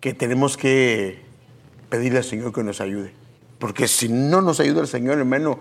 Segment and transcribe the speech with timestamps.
[0.00, 1.20] que tenemos que
[1.90, 3.12] pedirle al Señor que nos ayude.
[3.58, 5.60] Porque si no nos ayuda el Señor, hermano,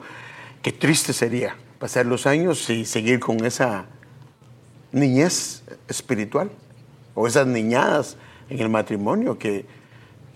[0.62, 3.86] qué triste sería pasar los años y seguir con esa
[4.92, 6.50] niñez espiritual
[7.16, 8.16] o esas niñadas
[8.50, 9.66] en el matrimonio que,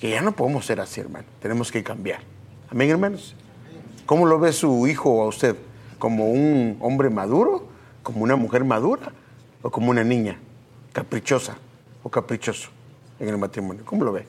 [0.02, 1.25] ya no podemos ser así, hermano.
[1.41, 2.20] Tenemos que cambiar.
[2.70, 3.35] Amén, hermanos.
[4.05, 5.55] ¿Cómo lo ve su hijo a usted?
[5.97, 7.70] ¿Como un hombre maduro?
[8.01, 9.13] ¿Como una mujer madura?
[9.61, 10.38] ¿O como una niña
[10.91, 11.55] caprichosa
[12.04, 12.73] o caprichoso
[13.20, 13.84] en el matrimonio?
[13.86, 14.25] ¿Cómo lo ve?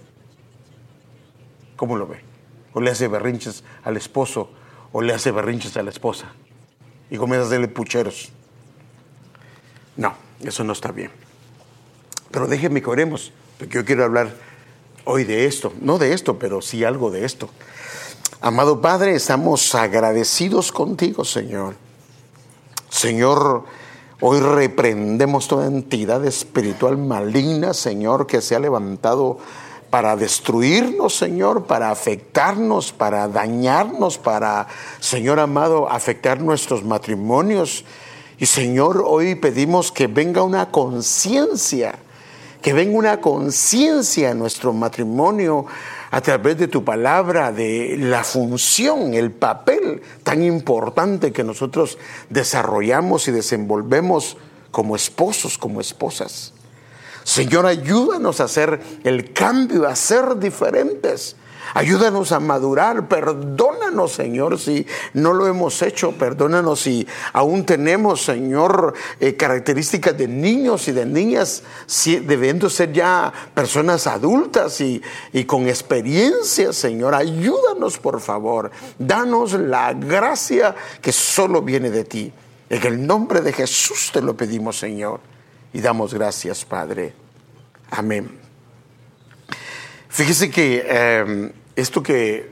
[1.77, 2.20] ¿Cómo lo ve?
[2.73, 4.51] ¿O le hace berrinches al esposo
[4.93, 6.33] o le hace berrinches a la esposa?
[7.10, 8.30] Y comienza a hacerle pucheros.
[9.97, 11.10] No, eso no está bien.
[12.30, 14.34] Pero déjenme que oremos, porque yo quiero hablar
[15.05, 15.73] hoy de esto.
[15.80, 17.48] No de esto, pero sí algo de esto.
[18.41, 21.77] Amado Padre, estamos agradecidos contigo, Señor.
[22.91, 23.65] Señor,
[24.27, 29.37] hoy reprendemos toda entidad espiritual maligna, Señor, que se ha levantado
[29.91, 34.66] para destruirnos, Señor, para afectarnos, para dañarnos, para,
[34.99, 37.84] Señor amado, afectar nuestros matrimonios.
[38.38, 41.96] Y Señor, hoy pedimos que venga una conciencia,
[42.62, 45.66] que venga una conciencia en nuestro matrimonio
[46.15, 51.98] a través de tu palabra, de la función, el papel tan importante que nosotros
[52.30, 54.37] desarrollamos y desenvolvemos
[54.71, 56.52] como esposos, como esposas.
[57.24, 61.34] Señor, ayúdanos a hacer el cambio, a ser diferentes.
[61.73, 68.94] Ayúdanos a madurar, perdónanos Señor si no lo hemos hecho, perdónanos si aún tenemos Señor
[69.19, 71.62] eh, características de niños y de niñas,
[72.04, 75.00] debiendo ser ya personas adultas y,
[75.32, 77.15] y con experiencia Señor.
[77.15, 82.32] Ayúdanos por favor, danos la gracia que solo viene de ti.
[82.69, 85.21] En el nombre de Jesús te lo pedimos Señor
[85.72, 87.15] y damos gracias Padre.
[87.91, 88.44] Amén.
[90.15, 92.48] Fíjese que em, esto que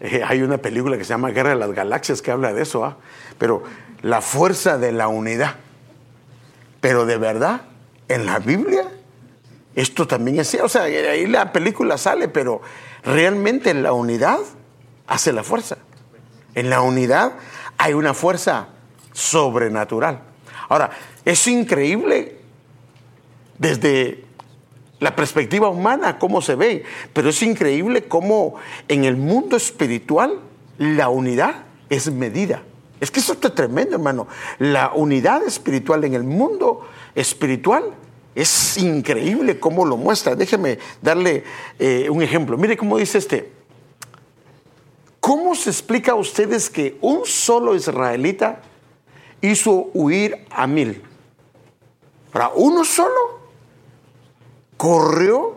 [0.00, 2.82] eh, hay una película que se llama Guerra de las Galaxias que habla de eso,
[2.82, 2.96] ¿ah?
[3.36, 3.62] pero
[4.00, 5.56] la fuerza de la unidad.
[6.80, 7.60] Pero de verdad,
[8.08, 8.88] en la Biblia,
[9.74, 12.62] esto también es, o sea, ahí la película sale, pero
[13.04, 14.38] realmente la unidad
[15.08, 15.76] hace la fuerza.
[16.54, 17.34] En la unidad
[17.76, 18.68] hay una fuerza
[19.12, 20.22] sobrenatural.
[20.70, 20.88] Ahora,
[21.22, 22.38] es increíble
[23.58, 24.24] desde
[25.00, 26.84] la perspectiva humana, cómo se ve.
[27.12, 28.54] Pero es increíble cómo
[28.86, 30.38] en el mundo espiritual
[30.78, 32.62] la unidad es medida.
[33.00, 34.28] Es que eso está tremendo, hermano.
[34.58, 37.94] La unidad espiritual en el mundo espiritual
[38.34, 40.36] es increíble cómo lo muestra.
[40.36, 41.44] Déjeme darle
[41.78, 42.58] eh, un ejemplo.
[42.58, 43.52] Mire cómo dice este.
[45.18, 48.60] ¿Cómo se explica a ustedes que un solo israelita
[49.40, 51.02] hizo huir a mil?
[52.32, 53.39] Para uno solo
[54.80, 55.56] corrió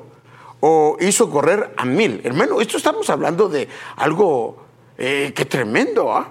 [0.59, 2.19] o hizo correr a mil.
[2.25, 4.57] Hermano, esto estamos hablando de algo
[4.97, 6.11] eh, que tremendo.
[6.11, 6.27] ¿ah?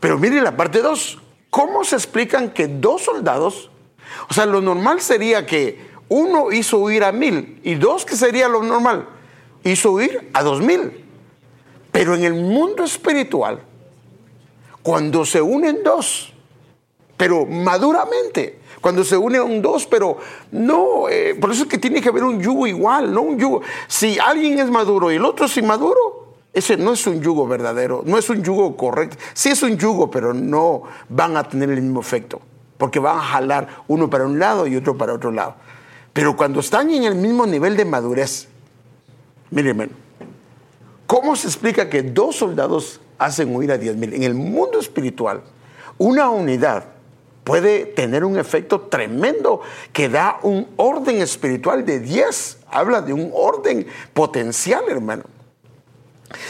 [0.00, 1.18] Pero mire la parte 2.
[1.50, 3.70] ¿Cómo se explican que dos soldados,
[4.30, 8.48] o sea, lo normal sería que uno hizo huir a mil y dos, que sería
[8.48, 9.06] lo normal,
[9.64, 11.04] hizo huir a dos mil.
[11.90, 13.60] Pero en el mundo espiritual,
[14.82, 16.32] cuando se unen dos,
[17.18, 20.18] pero maduramente, cuando se unen dos, pero
[20.50, 23.62] no, eh, por eso es que tiene que haber un yugo igual, no un yugo.
[23.86, 28.02] Si alguien es maduro y el otro es inmaduro, ese no es un yugo verdadero,
[28.04, 29.16] no es un yugo correcto.
[29.34, 32.42] Sí es un yugo, pero no van a tener el mismo efecto,
[32.76, 35.54] porque van a jalar uno para un lado y otro para otro lado.
[36.12, 38.48] Pero cuando están en el mismo nivel de madurez,
[39.50, 39.92] miren,
[41.06, 44.12] ¿cómo se explica que dos soldados hacen huir a diez mil?
[44.12, 45.42] En el mundo espiritual,
[45.98, 46.91] una unidad
[47.44, 49.60] puede tener un efecto tremendo
[49.92, 52.58] que da un orden espiritual de 10.
[52.70, 55.24] Habla de un orden potencial, hermano.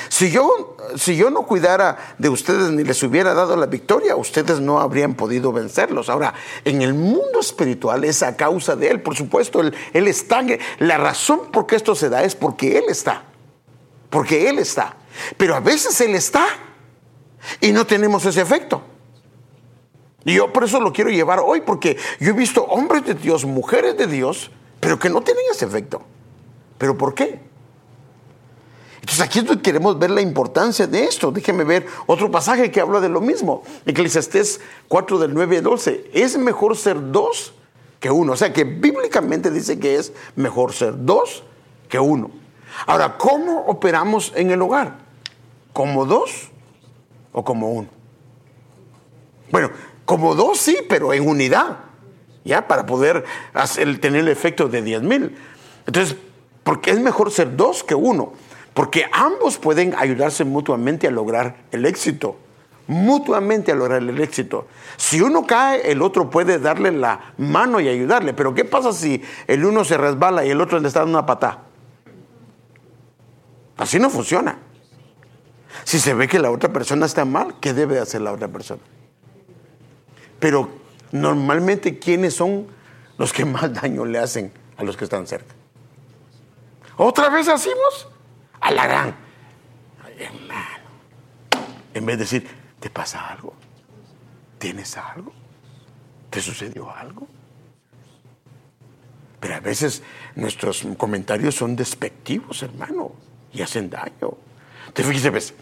[0.09, 4.61] Si yo, si yo no cuidara de ustedes ni les hubiera dado la victoria, ustedes
[4.61, 6.09] no habrían podido vencerlos.
[6.09, 9.01] Ahora, en el mundo espiritual es a causa de Él.
[9.01, 10.45] Por supuesto, Él, está.
[10.79, 13.25] La razón por qué esto se da es porque Él está.
[14.11, 14.97] Porque Él está.
[15.37, 16.47] Pero a veces Él está
[17.61, 18.83] y no tenemos ese efecto.
[20.25, 23.45] Y yo por eso lo quiero llevar hoy, porque yo he visto hombres de Dios,
[23.45, 26.03] mujeres de Dios, pero que no tienen ese efecto.
[26.79, 27.41] ¿Pero por qué?
[29.01, 31.33] Entonces aquí queremos ver la importancia de esto.
[31.33, 33.65] Déjeme ver otro pasaje que habla de lo mismo.
[33.85, 36.11] Eclesiastés 4 del 9 al 12.
[36.13, 37.53] Es mejor ser dos
[37.99, 38.33] que uno.
[38.33, 41.43] O sea que bíblicamente dice que es mejor ser dos
[41.89, 42.31] que uno.
[42.87, 44.99] Ahora, ¿cómo operamos en el hogar?
[45.73, 46.51] ¿Como dos
[47.33, 47.89] o como uno?
[49.51, 49.71] Bueno,
[50.13, 51.79] como dos sí, pero en unidad,
[52.45, 52.69] ¿ya?
[52.69, 53.25] Para poder
[53.99, 55.39] tener el efecto de 10 mil.
[55.87, 56.19] Entonces,
[56.65, 58.35] porque es mejor ser dos que uno,
[58.75, 62.37] porque ambos pueden ayudarse mutuamente a lograr el éxito,
[62.89, 64.67] mutuamente a lograr el éxito.
[64.99, 69.23] Si uno cae, el otro puede darle la mano y ayudarle, pero ¿qué pasa si
[69.47, 71.63] el uno se resbala y el otro le está dando una patada?
[73.79, 74.59] Así no funciona.
[75.85, 78.83] Si se ve que la otra persona está mal, ¿qué debe hacer la otra persona?
[80.43, 80.69] Pero
[81.13, 82.67] normalmente, ¿quiénes son
[83.17, 85.55] los que más daño le hacen a los que están cerca?
[86.97, 88.09] ¿Otra vez hacemos?
[88.61, 89.15] A la gran.
[90.19, 90.83] hermano.
[91.95, 92.49] En vez de decir,
[92.81, 93.55] ¿te pasa algo?
[94.59, 95.33] ¿Tienes algo?
[96.29, 97.29] ¿Te sucedió algo?
[99.39, 100.03] Pero a veces
[100.35, 103.13] nuestros comentarios son despectivos, hermano,
[103.53, 104.37] y hacen daño.
[104.93, 105.55] Te fíjese, ves,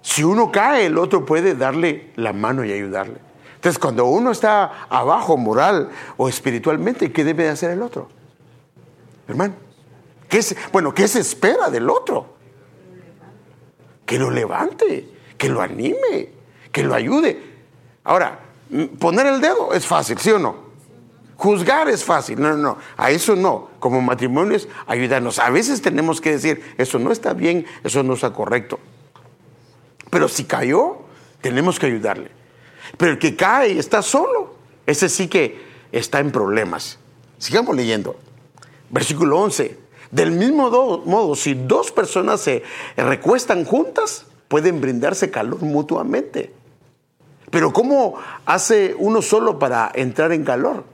[0.00, 3.28] si uno cae, el otro puede darle la mano y ayudarle.
[3.58, 8.08] Entonces, cuando uno está abajo moral o espiritualmente, ¿qué debe hacer el otro?
[9.26, 9.54] Hermano,
[10.28, 10.40] ¿qué
[10.72, 12.34] bueno, ¿qué se espera del otro?
[14.06, 16.28] Que lo levante, que lo anime,
[16.70, 17.42] que lo ayude.
[18.04, 18.38] Ahora,
[19.00, 20.68] poner el dedo es fácil, ¿sí o no?
[21.34, 23.70] Juzgar es fácil, no, no, no, a eso no.
[23.80, 25.40] Como matrimonios, ayudarnos.
[25.40, 28.78] A veces tenemos que decir, eso no está bien, eso no está correcto.
[30.10, 30.98] Pero si cayó,
[31.40, 32.37] tenemos que ayudarle.
[32.96, 34.54] Pero el que cae está solo,
[34.86, 35.60] ese sí que
[35.92, 36.98] está en problemas.
[37.38, 38.16] Sigamos leyendo.
[38.90, 39.78] Versículo 11.
[40.10, 40.70] Del mismo
[41.04, 42.62] modo, si dos personas se
[42.96, 46.52] recuestan juntas, pueden brindarse calor mutuamente.
[47.50, 48.14] Pero ¿cómo
[48.46, 50.84] hace uno solo para entrar en calor?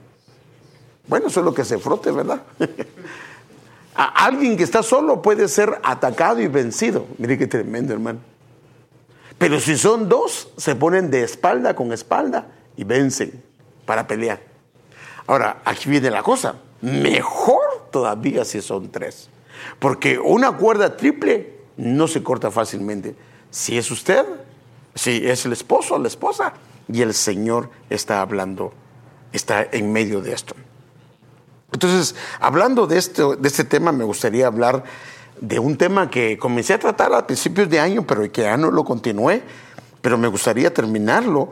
[1.07, 2.41] Bueno, solo que se frote, ¿verdad?
[3.95, 7.05] alguien que está solo puede ser atacado y vencido.
[7.17, 8.19] Mire qué tremendo, hermano.
[9.37, 12.47] Pero si son dos, se ponen de espalda con espalda
[12.77, 13.43] y vencen
[13.85, 14.41] para pelear.
[15.27, 16.55] Ahora, aquí viene la cosa.
[16.81, 19.29] Mejor todavía si son tres.
[19.79, 23.15] Porque una cuerda triple no se corta fácilmente.
[23.49, 24.25] Si es usted,
[24.93, 26.53] si es el esposo o la esposa,
[26.87, 28.73] y el Señor está hablando,
[29.33, 30.55] está en medio de esto.
[31.71, 34.83] Entonces, hablando de, esto, de este tema, me gustaría hablar
[35.41, 38.71] de un tema que comencé a tratar a principios de año, pero que ya no
[38.71, 39.43] lo continué,
[40.01, 41.49] pero me gustaría terminarlo.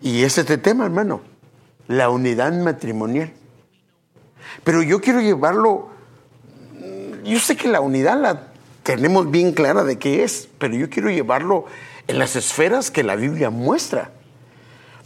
[0.00, 1.20] Y es este tema, hermano,
[1.88, 3.32] la unidad matrimonial.
[4.64, 5.88] Pero yo quiero llevarlo,
[7.24, 8.48] yo sé que la unidad la
[8.82, 11.66] tenemos bien clara de qué es, pero yo quiero llevarlo
[12.08, 14.10] en las esferas que la Biblia muestra.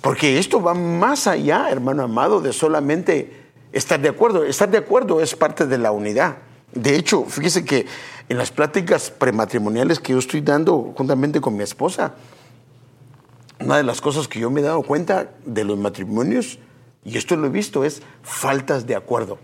[0.00, 4.44] Porque esto va más allá, hermano amado, de solamente estar de acuerdo.
[4.44, 6.36] Estar de acuerdo es parte de la unidad.
[6.72, 7.86] De hecho, fíjese que
[8.28, 12.14] en las pláticas prematrimoniales que yo estoy dando juntamente con mi esposa,
[13.60, 16.58] una de las cosas que yo me he dado cuenta de los matrimonios,
[17.04, 19.38] y esto lo he visto, es faltas de acuerdo.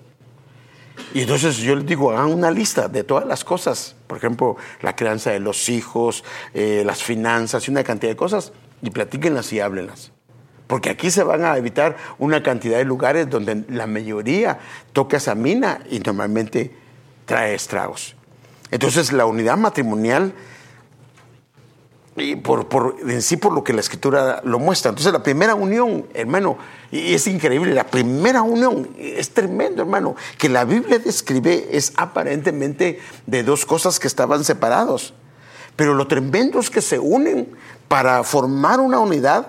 [1.15, 4.95] Y entonces yo les digo, hagan una lista de todas las cosas, por ejemplo, la
[4.95, 8.53] crianza de los hijos, eh, las finanzas y una cantidad de cosas,
[8.83, 10.13] y platíquenlas y háblenlas.
[10.67, 14.59] Porque aquí se van a evitar una cantidad de lugares donde la mayoría
[14.93, 16.75] toca esa mina y normalmente
[17.27, 18.17] trae estragos.
[18.73, 20.33] Entonces la unidad matrimonial,
[22.17, 24.89] y por, en sí por lo que la escritura lo muestra.
[24.89, 26.57] Entonces la primera unión, hermano,
[26.91, 32.99] y es increíble, la primera unión es tremendo, hermano, que la Biblia describe es aparentemente
[33.27, 35.13] de dos cosas que estaban separados.
[35.77, 37.55] Pero lo tremendo es que se unen
[37.89, 39.49] para formar una unidad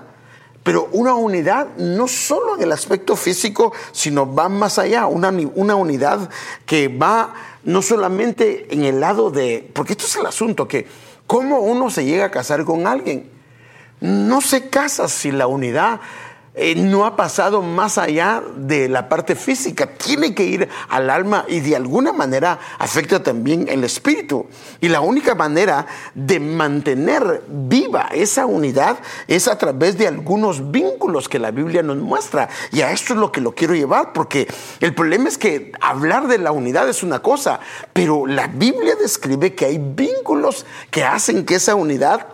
[0.63, 5.75] pero una unidad no solo en el aspecto físico, sino va más allá, una, una
[5.75, 6.29] unidad
[6.65, 10.87] que va no solamente en el lado de, porque esto es el asunto, que
[11.27, 13.29] cómo uno se llega a casar con alguien.
[14.01, 16.01] No se casa si la unidad
[16.55, 21.45] eh, no ha pasado más allá de la parte física, tiene que ir al alma
[21.47, 24.45] y de alguna manera afecta también el espíritu.
[24.79, 31.27] Y la única manera de mantener viva esa unidad es a través de algunos vínculos
[31.27, 32.49] que la Biblia nos muestra.
[32.71, 34.47] Y a esto es lo que lo quiero llevar, porque
[34.79, 37.59] el problema es que hablar de la unidad es una cosa,
[37.93, 42.27] pero la Biblia describe que hay vínculos que hacen que esa unidad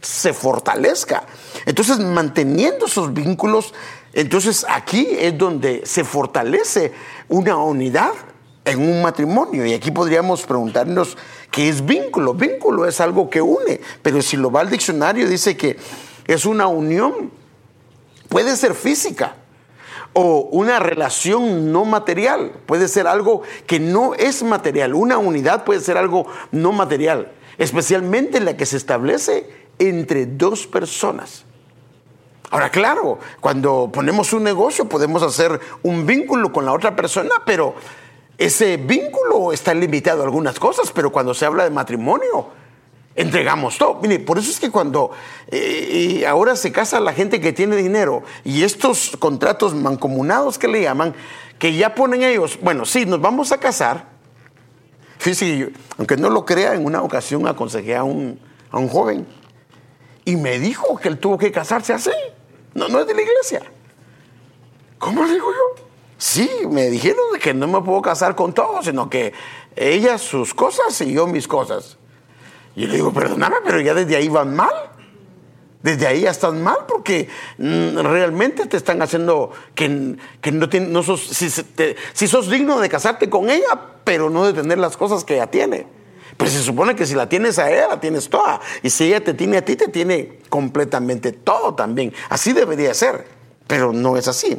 [0.00, 1.24] se fortalezca.
[1.66, 3.74] Entonces, manteniendo esos vínculos,
[4.12, 6.92] entonces aquí es donde se fortalece
[7.28, 8.12] una unidad
[8.64, 9.64] en un matrimonio.
[9.66, 11.16] Y aquí podríamos preguntarnos
[11.50, 12.34] qué es vínculo.
[12.34, 15.76] Vínculo es algo que une, pero si lo va al diccionario dice que
[16.26, 17.30] es una unión.
[18.28, 19.34] Puede ser física
[20.12, 22.52] o una relación no material.
[22.66, 24.94] Puede ser algo que no es material.
[24.94, 31.44] Una unidad puede ser algo no material, especialmente la que se establece entre dos personas.
[32.50, 37.74] Ahora, claro, cuando ponemos un negocio podemos hacer un vínculo con la otra persona, pero
[38.36, 42.48] ese vínculo está limitado a algunas cosas, pero cuando se habla de matrimonio,
[43.14, 44.00] entregamos todo.
[44.02, 45.12] Mire, por eso es que cuando
[45.48, 50.82] eh, ahora se casa la gente que tiene dinero y estos contratos mancomunados que le
[50.82, 51.14] llaman,
[51.58, 54.06] que ya ponen ellos, bueno, sí, nos vamos a casar.
[55.18, 58.40] Fíjese, aunque no lo crea, en una ocasión aconsejé a un,
[58.72, 59.26] a un joven
[60.24, 62.10] y me dijo que él tuvo que casarse así.
[62.74, 63.62] No, no es de la iglesia.
[64.98, 65.84] ¿Cómo le digo yo?
[66.18, 69.32] Sí, me dijeron que no me puedo casar con todos, sino que
[69.74, 71.96] ella sus cosas y yo mis cosas.
[72.76, 74.90] Y le digo, perdóname, pero ya desde ahí van mal.
[75.82, 81.02] Desde ahí ya están mal porque mm, realmente te están haciendo que, que no, no
[81.02, 85.24] sos, si, si, sos digno de casarte con ella, pero no de tener las cosas
[85.24, 85.86] que ella tiene.
[86.40, 88.62] Pues se supone que si la tienes a ella, la tienes toda.
[88.82, 92.14] Y si ella te tiene a ti, te tiene completamente todo también.
[92.30, 93.26] Así debería ser,
[93.66, 94.56] pero no es así.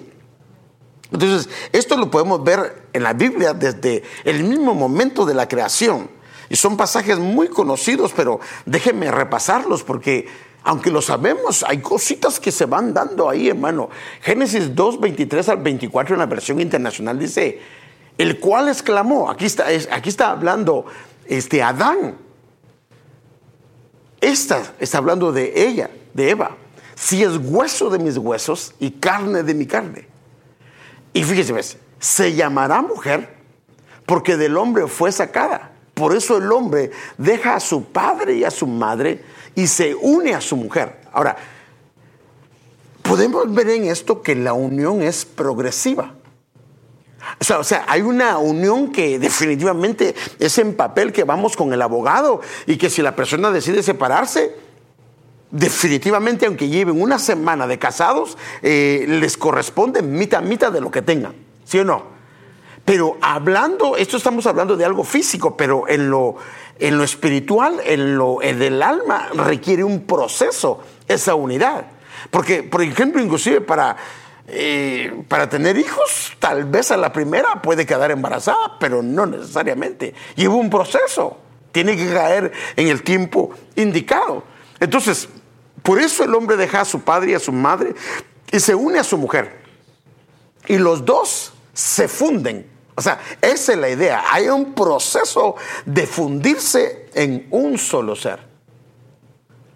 [1.11, 6.07] Entonces, esto lo podemos ver en la Biblia desde el mismo momento de la creación.
[6.49, 10.27] Y son pasajes muy conocidos, pero déjenme repasarlos porque
[10.63, 13.89] aunque lo sabemos, hay cositas que se van dando ahí, hermano.
[14.21, 17.59] Génesis 2, 23 al 24 en la versión internacional dice,
[18.19, 20.85] el cual exclamó, aquí está, aquí está hablando
[21.37, 22.17] este Adán.
[24.19, 26.57] Está hablando de ella, de Eva.
[26.95, 30.07] Si es hueso de mis huesos y carne de mi carne.
[31.13, 33.37] Y fíjese, se llamará mujer
[34.05, 35.71] porque del hombre fue sacada.
[35.93, 39.23] Por eso el hombre deja a su padre y a su madre
[39.55, 40.99] y se une a su mujer.
[41.13, 41.37] Ahora,
[43.01, 46.13] podemos ver en esto que la unión es progresiva.
[47.39, 52.41] O sea, hay una unión que definitivamente es en papel que vamos con el abogado
[52.65, 54.55] y que si la persona decide separarse,
[55.51, 61.01] definitivamente, aunque lleven una semana de casados, eh, les corresponde mitad mitad de lo que
[61.01, 61.33] tengan,
[61.65, 62.21] ¿sí o no?
[62.85, 66.35] Pero hablando, esto estamos hablando de algo físico, pero en lo,
[66.79, 71.85] en lo espiritual, en lo en del alma, requiere un proceso esa unidad.
[72.31, 73.97] Porque, por ejemplo, inclusive para,
[74.47, 80.13] eh, para tener hijos, tal vez a la primera puede quedar embarazada, pero no necesariamente.
[80.35, 81.37] Lleva un proceso,
[81.71, 84.43] tiene que caer en el tiempo indicado.
[84.79, 85.29] Entonces,
[85.83, 87.95] por eso el hombre deja a su padre y a su madre
[88.51, 89.61] y se une a su mujer.
[90.67, 92.69] Y los dos se funden.
[92.95, 94.25] O sea, esa es la idea.
[94.31, 95.55] Hay un proceso
[95.85, 98.39] de fundirse en un solo ser.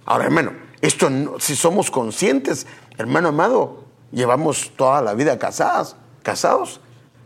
[0.05, 2.67] Ahora, hermano, esto si somos conscientes,
[2.98, 3.84] hermano amado,
[4.15, 6.81] llevamos toda la vida casadas, casados,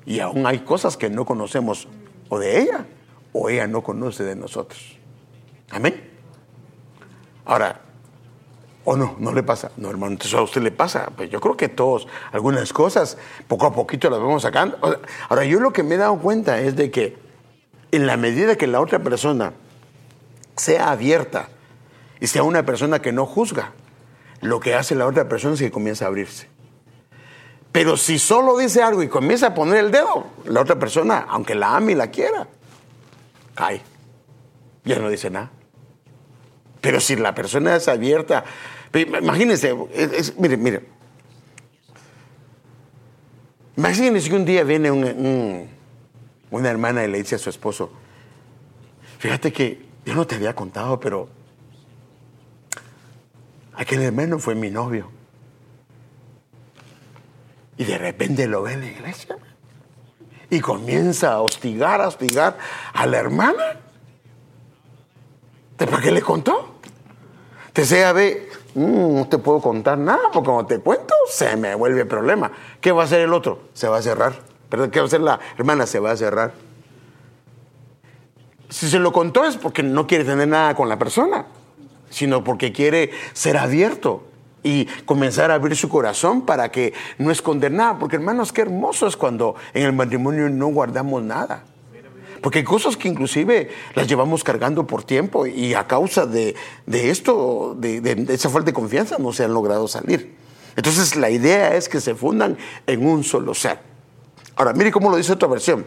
[0.06, 1.88] y aún hay cosas que no conocemos
[2.28, 2.86] o de ella
[3.32, 4.98] o ella no conoce de nosotros.
[5.70, 6.10] Amén.
[7.46, 7.82] Ahora,
[8.86, 9.16] ¿O no?
[9.20, 9.70] ¿No le pasa?
[9.78, 11.12] No, hermano, entonces a usted le pasa.
[11.16, 14.80] Pues yo creo que todos, algunas cosas, poco a poquito las vamos sacando.
[15.28, 17.16] Ahora, yo lo que me he dado cuenta es de que
[17.92, 19.54] en la medida que la otra persona
[20.56, 21.50] sea abierta
[22.20, 23.74] y sea una persona que no juzga,
[24.42, 26.48] lo que hace la otra persona es que comienza a abrirse.
[27.72, 31.54] Pero si solo dice algo y comienza a poner el dedo, la otra persona, aunque
[31.54, 32.48] la ame y la quiera,
[33.54, 33.82] cae.
[34.84, 35.52] Ya no dice nada.
[36.82, 38.44] Pero si la persona es abierta,
[38.94, 39.76] imagínense,
[40.38, 40.86] mire, mire.
[43.78, 47.92] Imagínense que un día viene una hermana y le dice a su esposo,
[49.20, 51.30] fíjate que yo no te había contado, pero
[53.76, 55.12] aquel hermano fue mi novio.
[57.80, 59.38] Y de repente lo ve en la iglesia
[60.50, 62.58] y comienza a hostigar, a hostigar
[62.92, 63.80] a la hermana.
[65.78, 66.76] ¿Para qué le contó?
[67.72, 71.74] Te sea ve, mm, no te puedo contar nada, porque cuando te cuento se me
[71.74, 72.52] vuelve problema.
[72.82, 73.70] ¿Qué va a hacer el otro?
[73.74, 74.34] Se va a cerrar.
[74.92, 75.86] ¿qué va a hacer la hermana?
[75.86, 76.52] Se va a cerrar.
[78.68, 81.46] Si se lo contó es porque no quiere tener nada con la persona,
[82.10, 84.29] sino porque quiere ser abierto
[84.64, 87.98] y comenzar a abrir su corazón para que no esconder nada.
[88.00, 91.64] Porque hermanos, qué hermoso es cuando en el matrimonio no guardamos nada.
[92.42, 96.56] Porque hay cosas que inclusive las llevamos cargando por tiempo y a causa de,
[96.88, 100.36] esto, de, esa falta de confianza, no se han logrado salir.
[100.76, 103.80] Entonces la idea es que se fundan en un solo ser.
[104.56, 105.86] Ahora, mire cómo lo dice otra versión.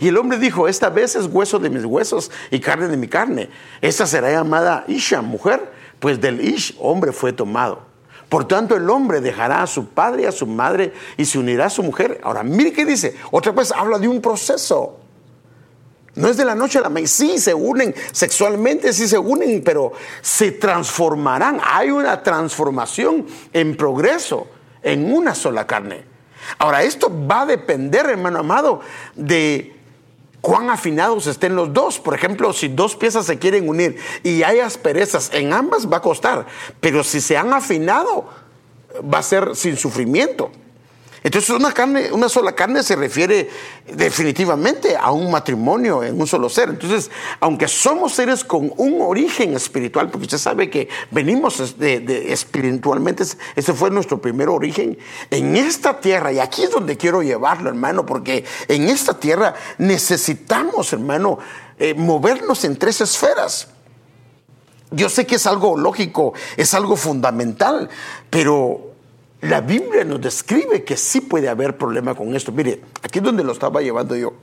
[0.00, 3.08] Y el hombre dijo, esta vez es hueso de mis huesos y carne de mi
[3.08, 3.50] carne.
[3.80, 5.70] Esta será llamada Isha, mujer,
[6.00, 7.90] pues del Ish, hombre, fue tomado.
[8.28, 11.66] Por tanto, el hombre dejará a su padre y a su madre y se unirá
[11.66, 12.20] a su mujer.
[12.22, 13.16] Ahora, mire qué dice.
[13.30, 14.98] Otra vez habla de un proceso.
[16.14, 17.08] No es de la noche a la mañana.
[17.08, 21.60] Sí, se unen sexualmente, sí se unen, pero se transformarán.
[21.62, 24.46] Hay una transformación en progreso
[24.82, 26.04] en una sola carne.
[26.58, 28.80] Ahora, esto va a depender, hermano amado,
[29.14, 29.79] de
[30.40, 31.98] cuán afinados estén los dos.
[31.98, 36.02] Por ejemplo, si dos piezas se quieren unir y hay asperezas en ambas, va a
[36.02, 36.46] costar.
[36.80, 38.28] Pero si se han afinado,
[39.02, 40.50] va a ser sin sufrimiento.
[41.22, 43.50] Entonces una carne, una sola carne se refiere
[43.92, 46.70] definitivamente a un matrimonio en un solo ser.
[46.70, 47.10] Entonces,
[47.40, 53.24] aunque somos seres con un origen espiritual, porque usted sabe que venimos de, espiritualmente,
[53.54, 54.98] ese fue nuestro primer origen,
[55.30, 60.92] en esta tierra, y aquí es donde quiero llevarlo, hermano, porque en esta tierra necesitamos,
[60.92, 61.38] hermano,
[61.78, 63.68] eh, movernos en tres esferas.
[64.90, 67.88] Yo sé que es algo lógico, es algo fundamental,
[68.28, 68.89] pero
[69.42, 72.52] la Biblia nos describe que sí puede haber problema con esto.
[72.52, 74.34] Mire, aquí es donde lo estaba llevando yo.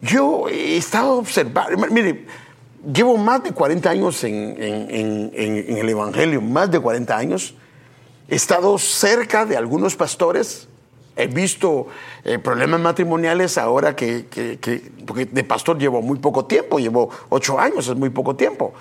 [0.00, 2.26] Yo he estado observando, mire,
[2.92, 4.56] llevo más de 40 años en,
[5.34, 7.54] el Evangelio, más de 40 años.
[8.28, 10.68] He estado cerca de algunos pastores,
[11.16, 11.86] he visto
[12.24, 17.58] eh, problemas matrimoniales ahora que, que, porque de pastor llevo muy poco tiempo, llevo ocho
[17.58, 18.74] años, es muy poco tiempo.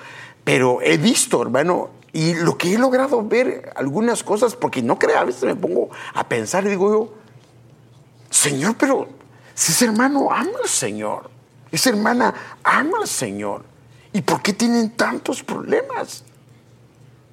[0.44, 5.20] Pero he visto, hermano, y lo que he logrado ver, algunas cosas, porque no creo,
[5.20, 7.14] a veces me pongo a pensar y digo yo,
[8.30, 9.08] Señor, pero
[9.54, 11.30] si ese hermano ama al Señor,
[11.72, 12.34] esa hermana
[12.64, 13.64] ama al Señor,
[14.14, 16.24] ¿y por qué tienen tantos problemas?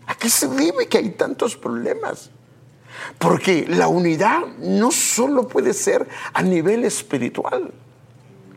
[0.07, 2.31] ¿A qué se debe que hay tantos problemas?
[3.19, 7.73] Porque la unidad no solo puede ser a nivel espiritual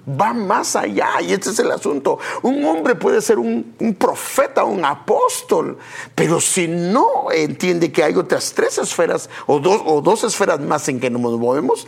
[0.07, 2.19] va más allá y este es el asunto.
[2.41, 5.77] Un hombre puede ser un, profeta, un apóstol,
[6.15, 11.09] pero si no entiende que hay otras tres esferas o dos, esferas más en que
[11.09, 11.87] nos movemos,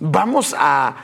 [0.00, 0.96] vamos a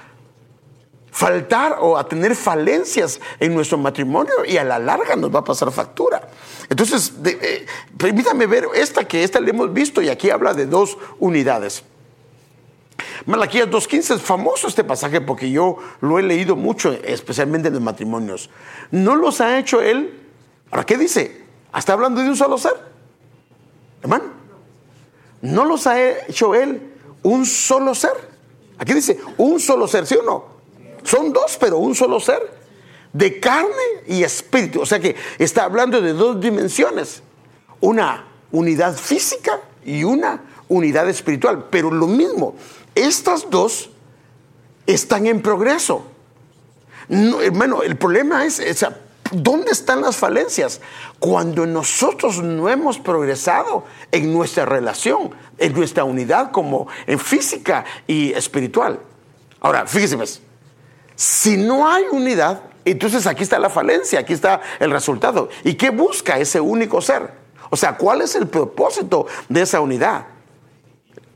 [1.11, 5.44] faltar o a tener falencias en nuestro matrimonio y a la larga nos va a
[5.44, 6.28] pasar factura.
[6.68, 7.64] Entonces, eh,
[7.96, 11.85] permítame ver esta que esta le hemos visto y aquí habla de dos unidades.
[13.26, 17.82] Malaquías 2.15 es famoso este pasaje porque yo lo he leído mucho, especialmente en los
[17.82, 18.50] matrimonios.
[18.90, 20.20] ¿No los ha hecho él?
[20.71, 21.42] ¿Ahora qué dice?
[21.76, 22.75] ¿Está hablando de un solo ser?
[24.02, 24.25] Hermano,
[25.42, 28.12] ¿no los ha hecho él un solo ser?
[28.78, 30.44] Aquí dice, un solo ser, ¿sí o no?
[31.02, 32.56] Son dos, pero un solo ser.
[33.12, 33.71] De carne
[34.06, 34.82] y espíritu.
[34.82, 37.23] O sea que está hablando de dos dimensiones.
[37.80, 41.66] Una unidad física y una unidad espiritual.
[41.71, 42.54] Pero lo mismo,
[42.97, 43.91] estas dos
[44.87, 46.04] están en progreso.
[47.09, 48.61] hermano, el problema es,
[49.30, 50.80] ¿dónde están las falencias?
[51.19, 58.32] Cuando nosotros no hemos progresado en nuestra relación, en nuestra unidad como en física y
[58.32, 58.99] espiritual.
[59.61, 60.41] Ahora, fíjese, pues,
[61.15, 65.49] si no hay unidad, entonces aquí está la falencia, aquí está el resultado.
[65.65, 67.30] ¿Y qué busca ese único ser?
[67.71, 70.26] O sea, ¿cuál es el propósito de esa unidad?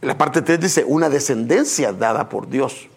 [0.02, 2.88] La parte 3 dice una descendencia dada por Dios.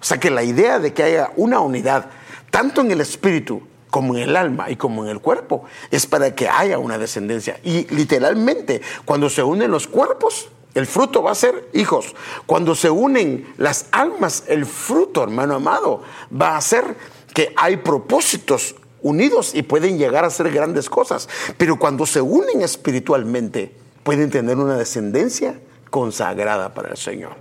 [0.00, 2.06] O sea que la idea de que haya una unidad,
[2.50, 6.34] tanto en el espíritu como en el alma y como en el cuerpo, es para
[6.34, 7.58] que haya una descendencia.
[7.62, 12.14] Y literalmente, cuando se unen los cuerpos, el fruto va a ser hijos.
[12.46, 16.02] Cuando se unen las almas, el fruto, hermano amado,
[16.34, 16.96] va a ser
[17.32, 21.28] que hay propósitos unidos y pueden llegar a ser grandes cosas.
[21.56, 25.58] Pero cuando se unen espiritualmente, pueden tener una descendencia
[25.92, 27.36] consagrada para el Señor.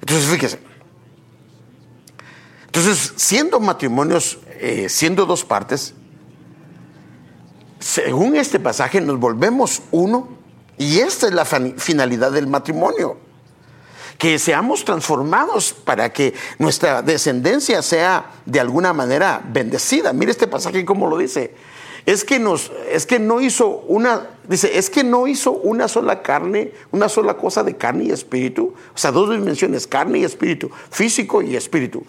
[0.00, 0.58] Entonces, fíjese.
[2.66, 5.94] Entonces, siendo matrimonios, eh, siendo dos partes,
[7.80, 10.28] según este pasaje nos volvemos uno
[10.76, 13.16] y esta es la finalidad del matrimonio.
[14.18, 20.12] Que seamos transformados para que nuestra descendencia sea de alguna manera bendecida.
[20.12, 21.54] Mire este pasaje como lo dice
[22.06, 22.42] es que,
[22.90, 27.36] es que no hizo una, dice, es que no hizo una sola carne, una sola
[27.36, 32.02] cosa de carne y espíritu, o sea, dos dimensiones, carne y espíritu, físico y espíritu.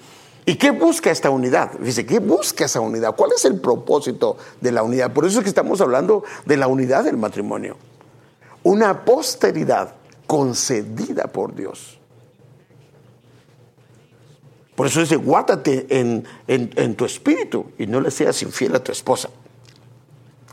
[0.46, 1.74] ¿Y qué busca esta unidad?
[1.80, 3.16] Dice, ¿qué busca esa unidad?
[3.16, 5.14] ¿Cuál es el propósito de la unidad?
[5.14, 7.78] Por eso es que estamos hablando de la unidad del matrimonio.
[8.64, 9.94] Una posteridad
[10.26, 12.00] concedida por Dios.
[14.76, 18.92] Por eso dice, guárdate en, en tu espíritu y no le seas infiel a tu
[18.92, 19.30] esposa.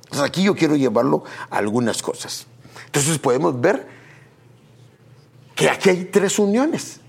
[0.09, 2.47] Entonces aquí yo quiero llevarlo a algunas cosas.
[2.87, 3.87] Entonces podemos ver
[5.55, 7.01] que aquí hay tres uniones,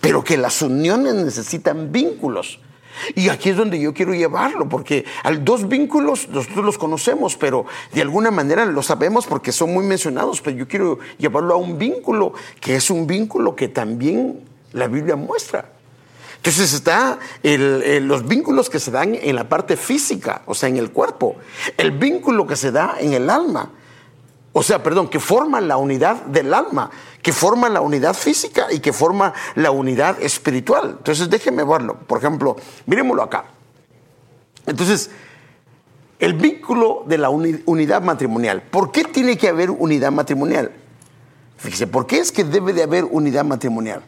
[0.00, 2.60] pero que las uniones necesitan vínculos.
[3.14, 5.04] Y aquí es donde yo quiero llevarlo, porque
[5.40, 10.40] dos vínculos nosotros los conocemos, pero de alguna manera lo sabemos porque son muy mencionados,
[10.40, 15.16] pero yo quiero llevarlo a un vínculo que es un vínculo que también la Biblia
[15.16, 15.73] muestra.
[16.44, 20.92] Entonces está los vínculos que se dan en la parte física, o sea, en el
[20.92, 21.36] cuerpo,
[21.78, 23.70] el vínculo que se da en el alma
[24.56, 26.88] O sea, perdón, que forma la unidad del alma,
[27.22, 30.94] que forma la unidad física y que forma la unidad espiritual.
[30.98, 31.96] Entonces, déjenme verlo.
[32.06, 33.46] Por ejemplo, miremoslo acá.
[34.64, 35.10] Entonces,
[36.20, 38.62] el vínculo de la unidad matrimonial.
[38.62, 40.70] ¿Por qué tiene que haber unidad matrimonial?
[41.56, 44.04] Fíjese, ¿por qué es que debe de haber unidad matrimonial?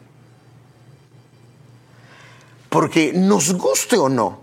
[2.76, 4.40] Porque nos guste o no,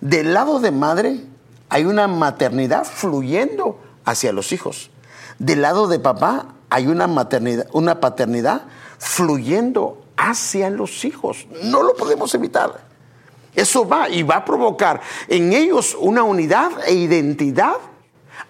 [0.00, 1.24] del lado de madre
[1.68, 4.90] hay una maternidad fluyendo hacia los hijos.
[5.40, 8.66] Del lado de papá hay una maternidad, una paternidad
[8.98, 11.48] fluyendo hacia los hijos.
[11.64, 12.86] No lo podemos evitar.
[13.56, 17.74] Eso va y va a provocar en ellos una unidad e identidad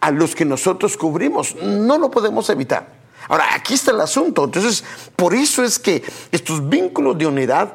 [0.02, 1.56] a los que nosotros cubrimos.
[1.62, 2.92] No lo podemos evitar.
[3.28, 4.44] Ahora, aquí está el asunto.
[4.44, 4.84] Entonces,
[5.16, 7.72] por eso es que estos vínculos de unidad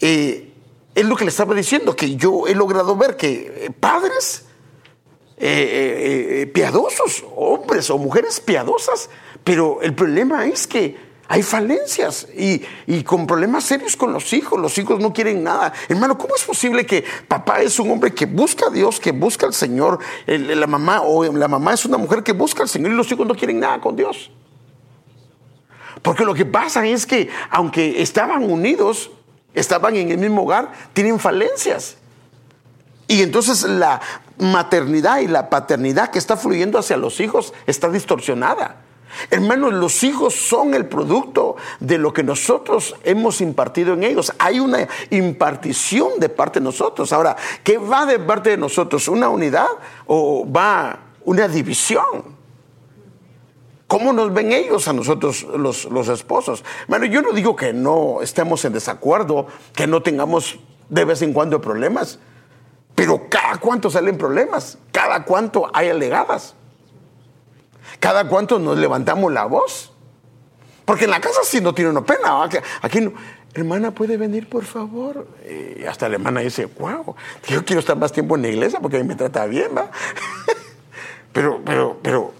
[0.00, 0.51] eh,
[0.94, 4.44] es lo que le estaba diciendo, que yo he logrado ver que eh, padres
[5.38, 9.08] eh, eh, piadosos, hombres o mujeres piadosas,
[9.42, 14.60] pero el problema es que hay falencias y, con problemas serios con los hijos.
[14.60, 15.72] Los hijos no quieren nada.
[15.88, 19.46] Hermano, ¿cómo es posible que papá es un hombre que busca a Dios, que busca
[19.46, 22.96] al Señor, la mamá o la mamá es una mujer que busca al Señor y
[22.96, 24.30] los hijos no quieren nada con Dios?
[26.02, 29.10] Porque lo que pasa es que aunque estaban unidos,
[29.54, 31.96] estaban en el mismo hogar, tienen falencias.
[33.08, 34.00] Y entonces la
[34.38, 38.76] maternidad y la paternidad que está fluyendo hacia los hijos está distorsionada.
[39.30, 44.32] Hermanos, los hijos son el producto de lo que nosotros hemos impartido en ellos.
[44.38, 47.12] Hay una impartición de parte de nosotros.
[47.12, 49.06] Ahora, ¿qué va de parte de nosotros?
[49.08, 49.68] ¿Una unidad
[50.06, 52.41] o va una división?
[53.92, 56.64] ¿Cómo nos ven ellos a nosotros los, los esposos?
[56.88, 61.34] Bueno, yo no digo que no estemos en desacuerdo, que no tengamos de vez en
[61.34, 62.18] cuando problemas.
[62.94, 66.54] Pero cada cuánto salen problemas, cada cuánto hay alegadas,
[68.00, 69.92] cada cuánto nos levantamos la voz.
[70.86, 72.48] Porque en la casa sí no tiene una pena.
[72.80, 73.12] Aquí no.
[73.52, 75.26] Hermana, ¿puede venir, por favor?
[75.46, 77.14] Y hasta la hermana dice, wow,
[77.46, 79.90] yo quiero estar más tiempo en la iglesia porque a mí me trata bien, ¿va?
[81.34, 82.32] pero, pero, pero,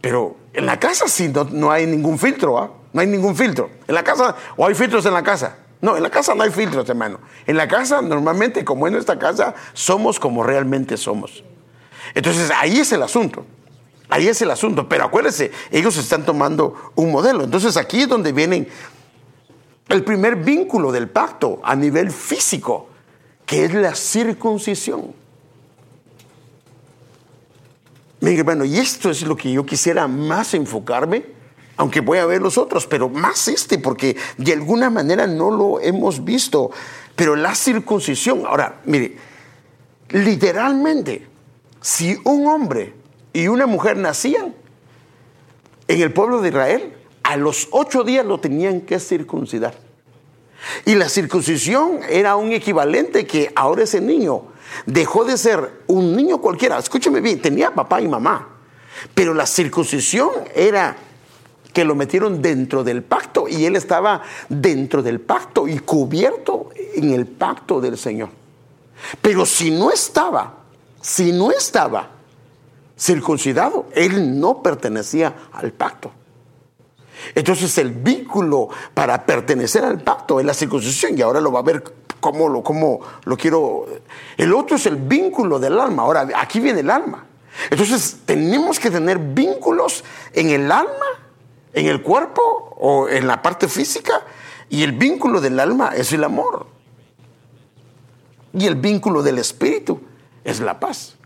[0.00, 2.70] pero en la casa sí no, no hay ningún filtro, ¿ah?
[2.92, 3.70] No hay ningún filtro.
[3.88, 5.56] En la casa, o hay filtros en la casa.
[5.80, 7.18] No, en la casa no hay filtros, hermano.
[7.46, 11.42] En la casa, normalmente, como en nuestra casa, somos como realmente somos.
[12.14, 13.44] Entonces, ahí es el asunto.
[14.08, 14.88] Ahí es el asunto.
[14.88, 17.44] Pero acuérdense, ellos están tomando un modelo.
[17.44, 18.68] Entonces, aquí es donde viene
[19.88, 22.88] el primer vínculo del pacto a nivel físico,
[23.46, 25.21] que es la circuncisión.
[28.22, 31.42] Mire, hermano, y esto es lo que yo quisiera más enfocarme
[31.76, 35.80] aunque voy a ver los otros, pero más este, porque de alguna manera no lo
[35.80, 36.70] hemos visto.
[37.16, 39.16] Pero la circuncisión, ahora, mire,
[40.10, 41.26] literalmente,
[41.80, 42.94] si un hombre
[43.32, 44.54] y una mujer nacían
[45.88, 49.74] en el pueblo de Israel, a los ocho días lo tenían que circuncidar.
[50.84, 54.51] Y la circuncisión era un equivalente que ahora ese niño
[54.86, 56.78] dejó de ser un niño cualquiera.
[56.78, 58.48] Escúcheme bien, tenía papá y mamá,
[59.14, 60.96] pero la circuncisión era
[61.72, 67.12] que lo metieron dentro del pacto y él estaba dentro del pacto y cubierto en
[67.12, 68.28] el pacto del Señor.
[69.20, 70.54] Pero si no estaba,
[71.00, 72.10] si no estaba
[72.98, 76.12] circuncidado, él no pertenecía al pacto.
[77.34, 81.62] Entonces el vínculo para pertenecer al pacto es la circuncisión y ahora lo va a
[81.62, 81.82] ver
[82.22, 83.84] cómo lo, cómo lo quiero.
[84.38, 86.04] El otro es el vínculo del alma.
[86.04, 87.26] Ahora, aquí viene el alma.
[87.68, 91.12] Entonces tenemos que tener vínculos en el alma
[91.72, 94.22] en el cuerpo o en la parte física
[94.68, 96.66] y el vínculo del alma es el amor.
[98.52, 100.00] Y el vínculo del espíritu
[100.44, 101.16] es la paz.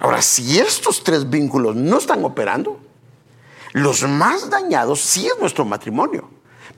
[0.00, 2.78] Ahora, si estos tres vínculos no están operando,
[3.72, 6.28] los más dañados sí es nuestro matrimonio,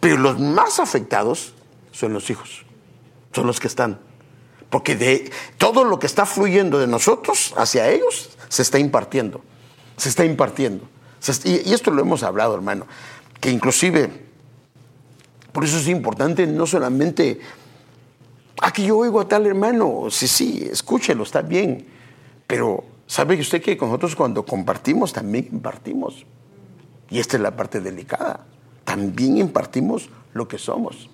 [0.00, 1.54] pero los más afectados
[1.92, 2.63] son los hijos,
[3.35, 3.99] son los que están.
[4.70, 9.40] Porque de todo lo que está fluyendo de nosotros hacia ellos se está impartiendo,
[9.97, 10.88] se está impartiendo.
[11.44, 12.87] Y, esto lo hemos hablado, hermano,
[13.40, 14.11] que inclusive,
[15.53, 17.40] por eso es importante no solamente,
[18.61, 21.87] aquí yo oigo a tal hermano, sí, sí, escúchelo, está bien,
[22.47, 26.27] pero ¿sabe usted que nosotros cuando compartimos también impartimos?
[27.11, 28.47] Y esta es la parte delicada,
[28.85, 31.09] también impartimos lo que somos.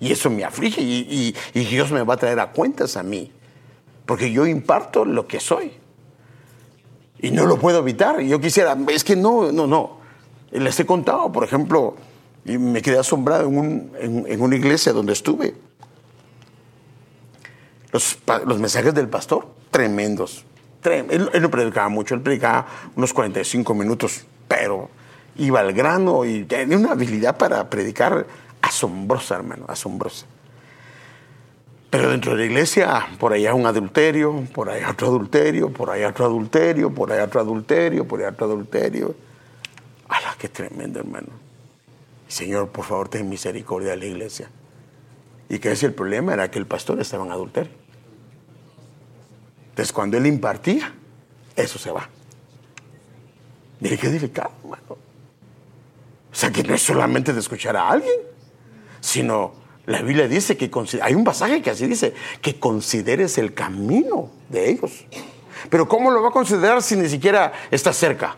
[0.00, 3.32] Y eso me aflige y, y Dios me va a traer a cuentas a mí,
[4.04, 5.72] porque yo imparto lo que soy.
[7.18, 8.20] Y no lo puedo evitar.
[8.20, 9.98] Yo quisiera, es que no, no, no.
[10.52, 11.96] Les he contado, por ejemplo,
[12.44, 15.54] y me quedé asombrado en, una iglesia donde estuve.
[17.92, 20.44] Los, los mensajes del pastor, tremendos.
[20.84, 24.88] Él, no predicaba mucho, él predicaba unos 45 minutos, pero
[25.36, 28.26] iba al grano y tenía una habilidad para predicar
[28.66, 30.26] asombrosa, hermano, asombrosa.
[31.90, 36.08] Pero dentro de la iglesia, por allá un adulterio, por allá otro adulterio, por allá
[36.08, 39.14] otro adulterio, por allá otro adulterio, por allá otro adulterio.
[40.08, 41.28] ¡Hala, qué tremendo, hermano!
[42.28, 44.50] Señor, por favor, ten misericordia de la iglesia.
[45.48, 47.72] Y que ese el problema era que el pastor estaba en adulterio.
[49.70, 50.92] Entonces, cuando él impartía,
[51.54, 52.08] eso se va.
[53.78, 54.82] Mire qué delicado, hermano.
[54.90, 58.18] O sea, que no es solamente de escuchar a alguien,
[59.06, 59.52] sino
[59.86, 60.68] la Biblia dice que
[61.00, 65.04] hay un pasaje que así dice, que consideres el camino de ellos.
[65.70, 68.34] Pero ¿cómo lo va a considerar si ni siquiera está cerca?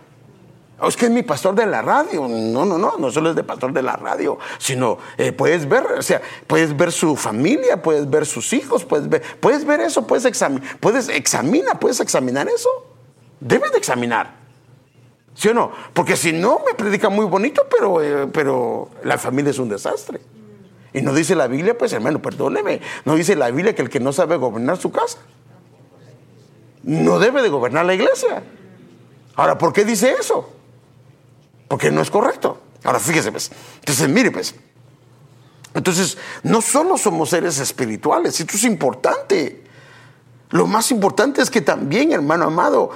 [0.78, 2.28] Oh, es que es mi pastor de la radio.
[2.28, 5.84] No, no, no, no solo es de pastor de la radio, sino eh, puedes ver,
[5.86, 10.06] o sea, puedes ver su familia, puedes ver sus hijos, puedes ver, puedes ver eso,
[10.06, 12.68] puedes examinar, puedes examinar, puedes examinar eso.
[13.40, 14.36] Debes de examinar.
[15.34, 15.72] ¿Sí o no?
[15.94, 20.20] Porque si no, me predica muy bonito, pero, eh, pero la familia es un desastre.
[20.98, 24.00] Y no dice la Biblia, pues hermano, perdóneme, no dice la Biblia que el que
[24.00, 25.18] no sabe gobernar su casa,
[26.82, 28.42] no debe de gobernar la iglesia.
[29.36, 30.58] Ahora, ¿por qué dice eso?
[31.68, 32.58] porque no es correcto.
[32.82, 33.50] Ahora fíjese, pues.
[33.80, 34.54] Entonces, mire, pues.
[35.74, 39.64] Entonces, no solo somos seres espirituales, esto es importante.
[40.50, 42.90] Lo más importante es que también, hermano amado,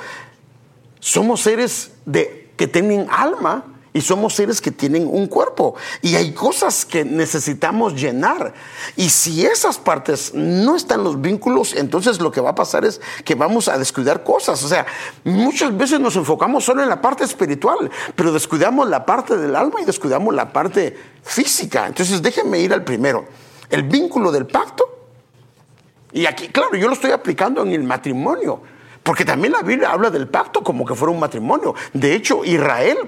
[0.99, 5.75] somos seres de, que tienen alma y somos seres que tienen un cuerpo.
[6.01, 8.55] Y hay cosas que necesitamos llenar.
[8.97, 13.01] Y si esas partes no están los vínculos, entonces lo que va a pasar es
[13.25, 14.63] que vamos a descuidar cosas.
[14.65, 14.87] O sea,
[15.25, 19.81] muchas veces nos enfocamos solo en la parte espiritual, pero descuidamos la parte del alma
[19.83, 21.87] y descuidamos la parte física.
[21.87, 23.27] Entonces déjenme ir al primero.
[23.69, 24.85] El vínculo del pacto.
[26.13, 28.63] Y aquí, claro, yo lo estoy aplicando en el matrimonio.
[29.03, 31.75] Porque también la Biblia habla del pacto como que fuera un matrimonio.
[31.93, 32.99] De hecho, Israel,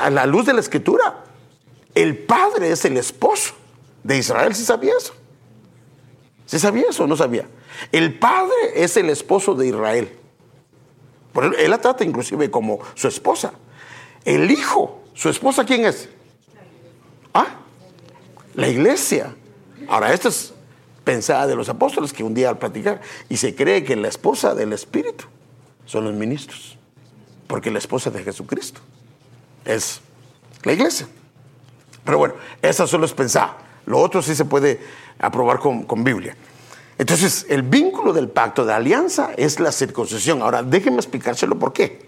[0.00, 1.24] a la luz de la escritura,
[1.94, 3.54] el padre es el esposo
[4.02, 4.54] de Israel.
[4.54, 5.14] ¿Sí sabía eso?
[6.46, 7.46] ¿Sí sabía eso o no sabía?
[7.92, 10.16] El padre es el esposo de Israel.
[11.32, 13.52] Por él, la trata inclusive como su esposa.
[14.24, 16.08] El hijo, su esposa, ¿quién es?
[17.34, 17.56] Ah,
[18.54, 19.34] la iglesia.
[19.86, 20.53] Ahora, esto es
[21.04, 24.54] pensada de los apóstoles que un día al platicar, y se cree que la esposa
[24.54, 25.26] del Espíritu
[25.86, 26.78] son los ministros,
[27.46, 28.80] porque la esposa de Jesucristo
[29.64, 30.00] es
[30.62, 31.06] la iglesia.
[32.04, 34.80] Pero bueno, esa solo es pensada, lo otro sí se puede
[35.18, 36.36] aprobar con, con Biblia.
[36.96, 40.42] Entonces, el vínculo del pacto de alianza es la circuncisión.
[40.42, 42.06] Ahora, déjenme explicárselo por qué.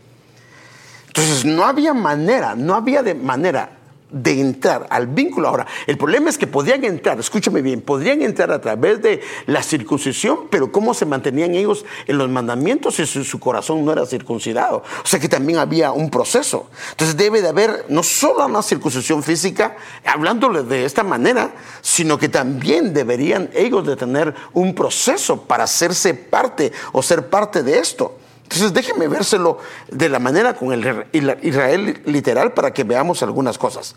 [1.09, 3.76] Entonces, no había manera, no había de manera
[4.11, 5.49] de entrar al vínculo.
[5.49, 9.62] Ahora, el problema es que podrían entrar, escúchame bien, podrían entrar a través de la
[9.62, 14.83] circuncisión, pero ¿cómo se mantenían ellos en los mandamientos si su, corazón no era circuncidado?
[15.03, 16.71] O sea que también había un proceso.
[16.90, 22.29] Entonces debe de haber no solo una circuncisión física, hablándole de esta manera, sino que
[22.29, 28.19] también deberían ellos de tener un proceso para hacerse parte o ser parte de esto.
[28.47, 29.59] Entonces déjenme vérselo
[29.91, 31.07] de la manera con el
[31.43, 33.97] Israel literal para que veamos algunas cosas.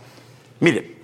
[0.59, 0.97] Mire,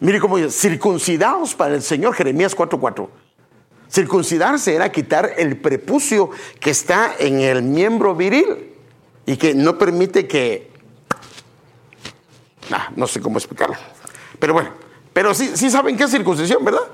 [0.00, 3.08] mire cómo dice, circuncidados para el Señor, Jeremías 4:4.
[3.90, 6.30] Circuncidarse era quitar el prepucio
[6.60, 8.72] que está en el miembro viril
[9.26, 10.70] y que no permite que...
[12.96, 13.76] no sé cómo explicarlo.
[14.38, 14.70] Pero bueno,
[15.12, 16.88] pero sí, sí saben qué es circuncisión, ¿verdad?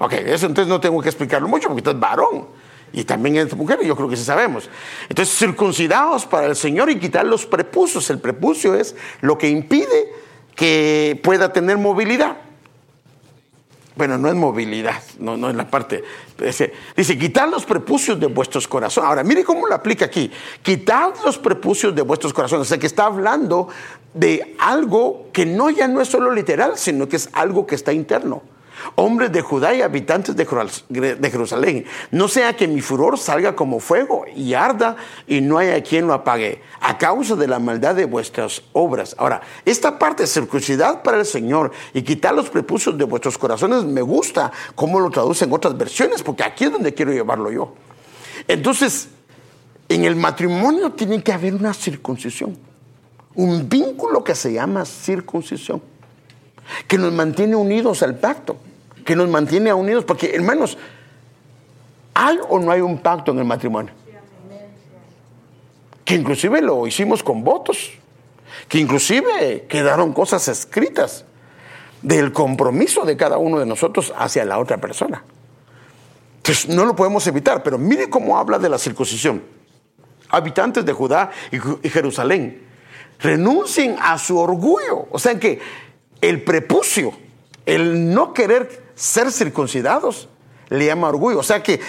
[0.00, 2.63] Ok, eso entonces no tengo que explicarlo mucho porque usted es varón
[2.94, 4.70] y también en mujer, yo creo que sí sabemos.
[5.08, 8.08] Entonces, circuncidados para el Señor y quitar los prepucios.
[8.08, 10.12] El prepucio es lo que impide
[10.54, 12.36] que pueda tener movilidad.
[13.96, 16.04] Bueno, no es movilidad, no, no es la parte.
[16.38, 19.08] Dice, dice, quitad los prepucios de vuestros corazones.
[19.08, 20.30] Ahora, mire cómo lo aplica aquí.
[20.62, 22.66] Quitad los prepucios de vuestros corazones.
[22.66, 23.68] O sea, que está hablando
[24.12, 27.92] de algo que no ya no es solo literal, sino que es algo que está
[27.92, 28.53] interno
[28.94, 34.24] hombres de Judá y habitantes de Jerusalén, no sea que mi furor salga como fuego
[34.34, 38.62] y arda y no haya quien lo apague, a causa de la maldad de vuestras
[38.72, 39.14] obras.
[39.18, 44.02] Ahora, esta parte, circuncidad para el Señor y quitar los prepucios de vuestros corazones, me
[44.02, 47.74] gusta cómo lo traducen otras versiones, porque aquí es donde quiero llevarlo yo.
[48.48, 49.08] Entonces,
[49.88, 52.56] en el matrimonio tiene que haber una circuncisión,
[53.34, 55.82] un vínculo que se llama circuncisión,
[56.88, 58.56] que nos mantiene unidos al pacto
[59.04, 60.78] que nos mantiene unidos, porque hermanos,
[62.14, 63.92] ¿hay o no hay un pacto en el matrimonio?
[66.04, 67.92] Que inclusive lo hicimos con votos,
[68.68, 71.24] que inclusive quedaron cosas escritas
[72.02, 75.24] del compromiso de cada uno de nosotros hacia la otra persona.
[76.36, 79.42] Entonces no lo podemos evitar, pero mire cómo habla de la circuncisión.
[80.28, 82.66] habitantes de Judá y Jerusalén,
[83.20, 85.06] renuncien a su orgullo.
[85.10, 85.60] O sea que
[86.20, 87.12] el prepucio,
[87.64, 90.28] el no querer ser circuncidados,
[90.68, 91.38] le llama orgullo.
[91.38, 91.80] O sea que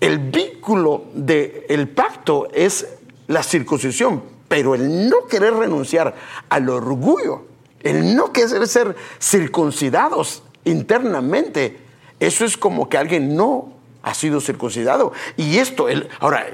[0.00, 2.86] el vínculo del pacto es
[3.26, 6.14] la circuncisión, pero el no querer renunciar
[6.48, 7.46] al orgullo,
[7.80, 11.78] el no querer ser circuncidados internamente,
[12.20, 13.72] eso es como que alguien no
[14.02, 15.12] ha sido circuncidado.
[15.36, 16.46] Y esto, el, ahora,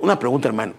[0.00, 0.74] una pregunta, hermano.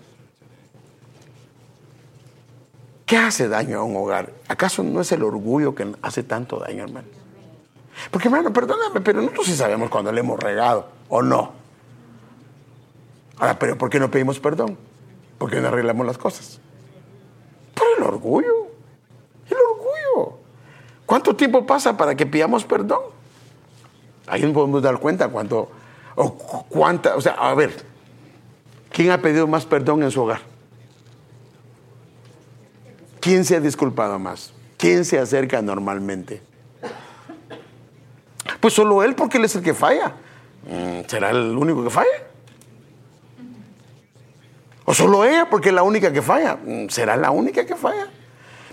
[3.05, 4.31] ¿Qué hace daño a un hogar?
[4.47, 7.22] ¿Acaso no es el orgullo que hace tanto daño, hermano?
[8.11, 11.53] Porque, hermano, perdóname, pero nosotros sí sabemos cuando le hemos regado, ¿o no?
[13.37, 14.77] Ahora, pero ¿por qué no pedimos perdón?
[15.37, 16.59] ¿Por qué no arreglamos las cosas?
[17.73, 18.67] Por el orgullo.
[19.49, 20.37] El orgullo.
[21.05, 23.01] ¿Cuánto tiempo pasa para que pidamos perdón?
[24.27, 25.69] Ahí nos podemos dar cuenta cuánto,
[26.15, 26.33] o
[26.69, 27.83] cuánta, o sea, a ver,
[28.89, 30.41] ¿quién ha pedido más perdón en su hogar?
[33.19, 34.53] ¿Quién se ha disculpado más?
[34.77, 36.41] ¿Quién se acerca normalmente?
[38.63, 40.13] Pues solo él porque él es el que falla.
[40.65, 42.07] Mm, ¿Será el único que falla?
[44.85, 46.55] ¿O solo ella porque es la única que falla?
[46.55, 48.07] Mm, ¿Será la única que falla?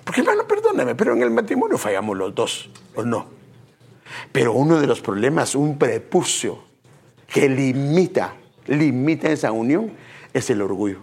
[0.04, 3.26] Porque hermano, perdóneme, pero en el matrimonio fallamos los dos, ¿o no?
[4.30, 6.60] Pero uno de los problemas, un prepucio
[7.26, 8.34] que limita,
[8.68, 9.90] limita esa unión,
[10.32, 10.98] es el orgullo.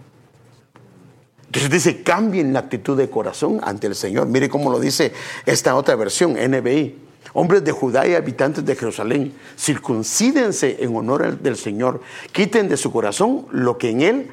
[1.44, 4.28] Entonces dice, cambien la actitud de corazón ante el Señor.
[4.28, 5.12] Mire cómo lo dice
[5.44, 7.07] esta otra versión, NBI.
[7.32, 12.00] Hombres de Judá y habitantes de Jerusalén, circuncídense en honor del Señor.
[12.32, 14.30] Quiten de su corazón lo que en él,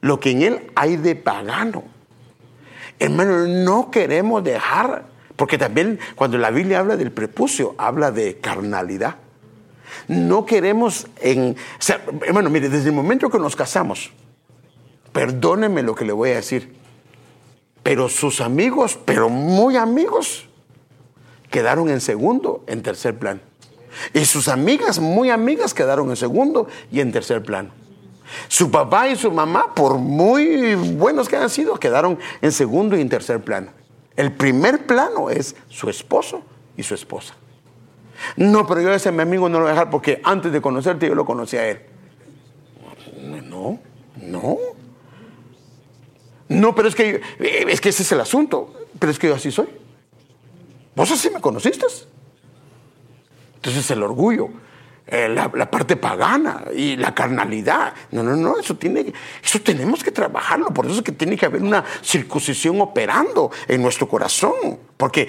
[0.00, 1.84] lo que en él hay de pagano.
[2.98, 9.16] Hermano, no queremos dejar, porque también cuando la Biblia habla del prepucio, habla de carnalidad.
[10.06, 11.56] No queremos en,
[12.26, 14.12] hermano, mire, desde el momento que nos casamos,
[15.12, 16.74] perdóneme lo que le voy a decir,
[17.82, 20.49] pero sus amigos, pero muy amigos,
[21.50, 23.40] quedaron en segundo, en tercer plano.
[24.14, 27.70] Y sus amigas, muy amigas, quedaron en segundo y en tercer plano.
[28.48, 33.00] Su papá y su mamá, por muy buenos que han sido, quedaron en segundo y
[33.00, 33.72] en tercer plano.
[34.16, 36.42] El primer plano es su esposo
[36.76, 37.34] y su esposa.
[38.36, 41.08] No, pero yo ese mi amigo no lo voy a dejar porque antes de conocerte
[41.08, 41.80] yo lo conocí a él.
[43.48, 43.80] No,
[44.16, 44.58] no.
[46.48, 48.74] No, pero es que, es que ese es el asunto.
[48.98, 49.68] Pero es que yo así soy.
[50.94, 51.86] Vos así me conociste.
[53.56, 54.48] Entonces el orgullo,
[55.06, 57.92] eh, la, parte pagana y la carnalidad.
[58.12, 60.68] No, no, no, eso, tiene, eso tenemos que trabajarlo.
[60.68, 64.78] Por eso es que tiene que haber una circuncisión operando en nuestro corazón.
[64.96, 65.28] Porque,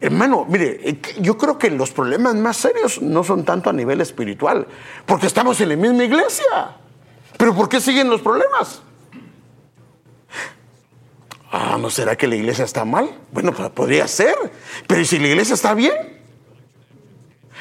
[0.00, 4.00] hermano, mire, eh, yo creo que los problemas más serios no son tanto a nivel
[4.00, 4.66] espiritual,
[5.04, 6.76] porque estamos en la misma iglesia.
[7.36, 8.82] Pero ¿por qué siguen los problemas?
[11.50, 13.08] Ah, ¿no será que la iglesia está mal?
[13.32, 14.34] Bueno, pues podría ser.
[14.86, 15.94] Pero ¿y si la iglesia está bien?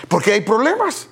[0.08, 1.10] Porque hay problemas.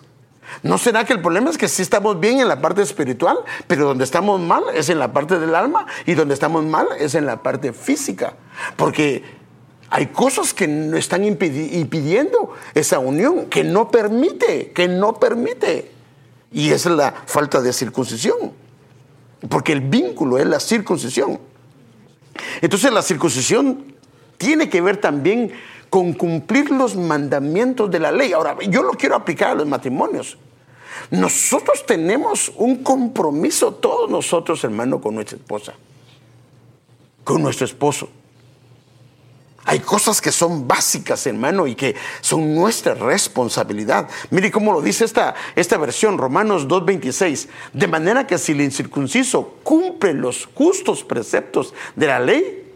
[0.62, 3.86] ¿No será que el problema es que sí estamos bien en la parte espiritual, pero
[3.86, 7.26] donde estamos mal es en la parte del alma y donde estamos mal es en
[7.26, 8.34] la parte física?
[8.76, 9.24] Porque
[9.90, 15.92] hay cosas que no están impidiendo esa unión, que no permite, que no permite.
[16.52, 18.54] Y es la falta de circuncisión.
[19.50, 21.40] Porque el vínculo es la circuncisión.
[22.62, 23.94] Entonces la circuncisión
[24.38, 25.52] tiene que ver también
[25.90, 28.34] con cumplir los mandamientos de la ley.
[28.34, 30.38] Ahora, yo lo quiero aplicar a los matrimonios.
[31.12, 35.74] Nosotros tenemos un compromiso, todos nosotros, hermano, con nuestra esposa,
[37.24, 38.10] con nuestro esposo.
[39.66, 44.10] Hay cosas que son básicas, hermano, y que son nuestra responsabilidad.
[44.30, 47.48] Mire cómo lo dice esta, esta versión, Romanos 2.26.
[47.72, 52.74] De manera que si el incircunciso cumple los justos preceptos de la ley,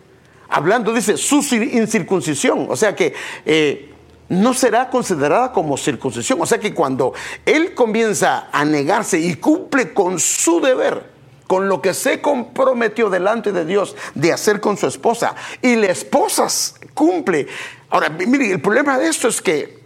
[0.47, 3.13] hablando, dice, su incircuncisión, o sea que
[3.45, 3.93] eh,
[4.29, 6.41] no será considerada como circuncisión.
[6.41, 7.13] O sea que cuando
[7.45, 11.16] él comienza a negarse y cumple con su deber,
[11.47, 15.87] con lo que se comprometió delante de Dios de hacer con su esposa y la
[15.87, 16.47] esposa
[16.93, 17.47] cumple.
[17.89, 19.79] Ahora, mire, el problema de esto es que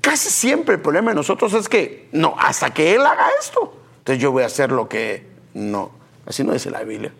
[0.00, 4.22] casi siempre el problema de nosotros es que, no, hasta que Él haga esto, entonces
[4.22, 5.92] yo voy a hacer lo que no.
[6.26, 7.12] Así no dice la Biblia.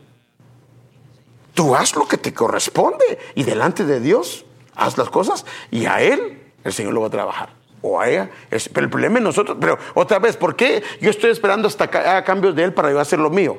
[1.55, 6.01] Tú haz lo que te corresponde y delante de Dios haz las cosas y a
[6.01, 7.51] Él el Señor lo va a trabajar.
[7.85, 8.31] O a ella.
[8.73, 9.59] pero el problema es nosotros.
[9.61, 12.91] Pero otra vez, ¿por qué yo estoy esperando hasta que haga cambios de Él para
[12.93, 13.59] yo hacer lo mío?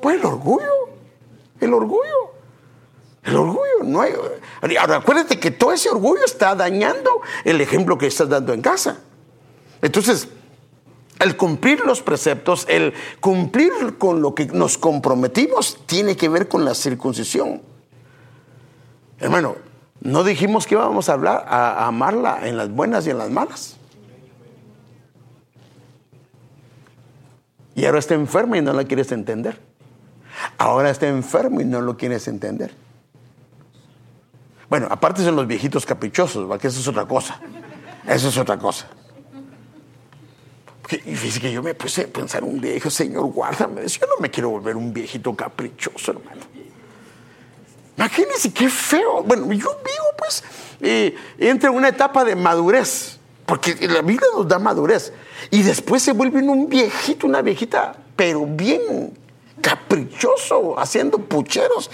[0.00, 0.88] Pues el orgullo,
[1.60, 2.32] el orgullo,
[3.22, 3.84] el orgullo.
[3.84, 4.12] No hay,
[4.78, 9.00] ahora acuérdate que todo ese orgullo está dañando el ejemplo que estás dando en casa.
[9.82, 10.28] Entonces,
[11.20, 16.64] El cumplir los preceptos, el cumplir con lo que nos comprometimos, tiene que ver con
[16.64, 17.60] la circuncisión.
[19.18, 19.56] Hermano,
[20.00, 23.76] no dijimos que íbamos a hablar, a, amarla en las buenas y en las malas.
[27.74, 29.60] Y ahora está enferma y no la quieres entender.
[30.58, 32.74] Ahora está enfermo y no lo quieres entender.
[34.68, 37.40] Bueno, aparte son los viejitos caprichosos, que eso es otra cosa.
[38.06, 38.86] Eso es otra cosa.
[41.04, 43.86] Y dice que yo me puse a pensar un día, dije, Señor, guárdame.
[43.86, 46.42] Yo no me quiero volver un viejito caprichoso, hermano.
[47.96, 49.22] Imagínense qué feo.
[49.22, 50.42] Bueno, yo vivo, pues,
[50.80, 55.12] eh, entre una etapa de madurez, porque la Biblia nos da madurez.
[55.50, 59.12] Y después se vuelve un viejito, una viejita, pero bien
[59.60, 61.90] caprichoso, haciendo pucheros.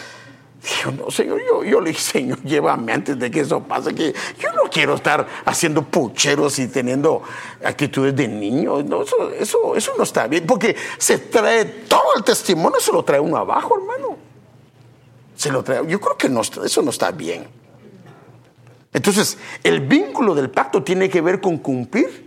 [0.63, 4.13] Dijo, no, Señor, yo, yo le dije, Señor, llévame antes de que eso pase, que
[4.39, 7.23] yo no quiero estar haciendo pucheros y teniendo
[7.65, 8.83] actitudes de niño.
[8.83, 13.05] No, eso, eso, eso no está bien, porque se trae todo el testimonio, se lo
[13.05, 14.17] trae uno abajo, hermano.
[15.37, 15.87] Se lo trae.
[15.87, 16.27] Yo creo que
[16.65, 17.47] eso no está bien.
[18.93, 22.26] Entonces, el vínculo del pacto tiene que ver con cumplir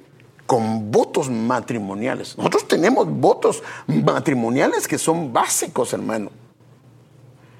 [0.49, 2.35] con votos matrimoniales.
[2.35, 6.31] Nosotros tenemos votos matrimoniales que son básicos, hermano.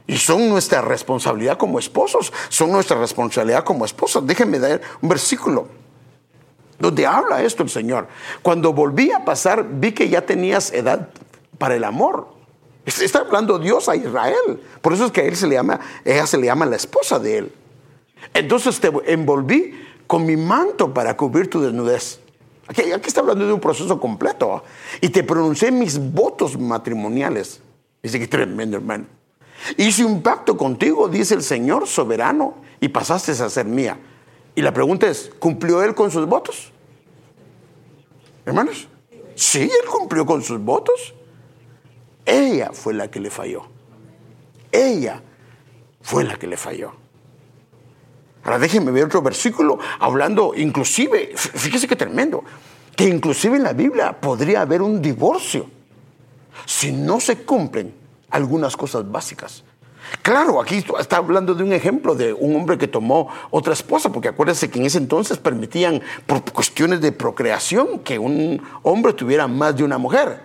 [0.08, 4.26] Y son nuestra responsabilidad como esposos, son nuestra responsabilidad como esposas.
[4.26, 5.68] Déjenme dar un versículo
[6.80, 8.08] donde habla esto el Señor.
[8.42, 11.10] Cuando volví a pasar, vi que ya tenías edad
[11.60, 12.30] para el amor.
[12.88, 14.64] Está hablando Dios a Israel.
[14.82, 17.20] Por eso es que a él se le llama, ella se le llama la esposa
[17.20, 17.54] de él.
[18.34, 22.22] Entonces te envolví con mi manto para cubrir tu desnudez.
[22.70, 24.64] Aquí, aquí está hablando de un proceso completo.
[25.02, 27.62] Y te pronuncié mis votos matrimoniales.
[28.04, 29.06] Dice que tremendo, hermano.
[29.76, 34.00] Hice un pacto contigo, dice el Señor soberano, y pasaste a ser mía.
[34.54, 36.72] Y la pregunta es, ¿cumplió él con sus votos?
[38.46, 38.88] Hermanos,
[39.36, 41.16] sí, él cumplió con sus votos.
[42.24, 43.64] Ella fue la que le falló.
[44.72, 45.24] Ella
[46.02, 46.94] fue la que le falló.
[48.44, 52.44] Ahora déjenme ver otro versículo hablando, inclusive, fíjese qué tremendo,
[52.96, 55.70] que inclusive en la Biblia podría haber un divorcio
[56.66, 57.94] si no se cumplen
[58.30, 59.64] algunas cosas básicas.
[60.22, 64.30] Claro, aquí está hablando de un ejemplo de un hombre que tomó otra esposa, porque
[64.30, 69.76] acuérdense que en ese entonces permitían, por cuestiones de procreación, que un hombre tuviera más
[69.76, 70.42] de una mujer.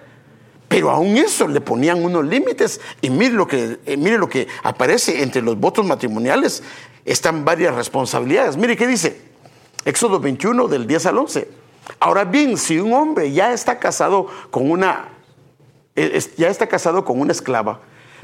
[0.68, 4.49] Pero aún eso le ponían unos límites y mire lo que, eh, mire lo que
[4.62, 6.62] aparece entre los votos matrimoniales,
[7.05, 8.57] están varias responsabilidades.
[8.57, 9.20] Mire qué dice,
[9.84, 11.48] Éxodo 21 del 10 al 11.
[12.00, 15.11] Ahora bien, si un hombre ya está casado con una
[16.36, 17.80] ya está casado con una esclava,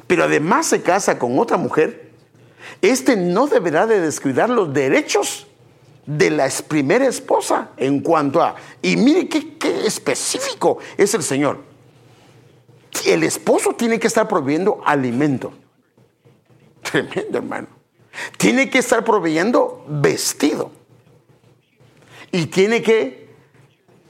[0.06, 2.10] pero además se casa con otra mujer,
[2.82, 5.46] este no deberá de descuidar los derechos
[6.04, 11.58] de la primera esposa en cuanto a, y mire qué, qué específico es el Señor.
[13.06, 15.52] El esposo tiene que estar proveyendo alimento.
[16.82, 17.79] Tremendo, hermano.
[18.36, 20.72] Tiene que estar proveyendo vestido.
[22.32, 23.28] Y tiene que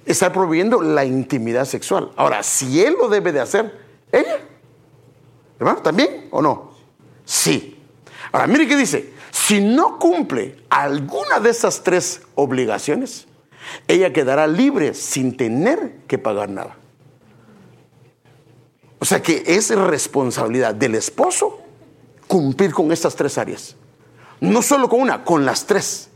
[0.04, 2.10] está proveyendo la intimidad sexual.
[2.16, 3.78] Ahora, si él lo debe de hacer,
[4.12, 4.40] ella,
[5.58, 6.72] hermano, ¿también o no?
[7.24, 7.78] Sí.
[8.32, 13.26] Ahora, mire qué dice, si no cumple alguna de esas tres obligaciones,
[13.86, 16.76] ella quedará libre sin tener que pagar nada.
[18.98, 21.60] O sea que es responsabilidad del esposo
[22.26, 23.76] cumplir con estas tres áreas.
[24.40, 26.08] No solo con una, con las tres.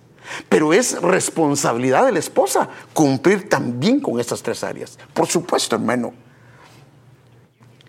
[0.49, 4.99] Pero es responsabilidad de la esposa cumplir también con estas tres áreas.
[5.13, 6.15] Por supuesto, hermano.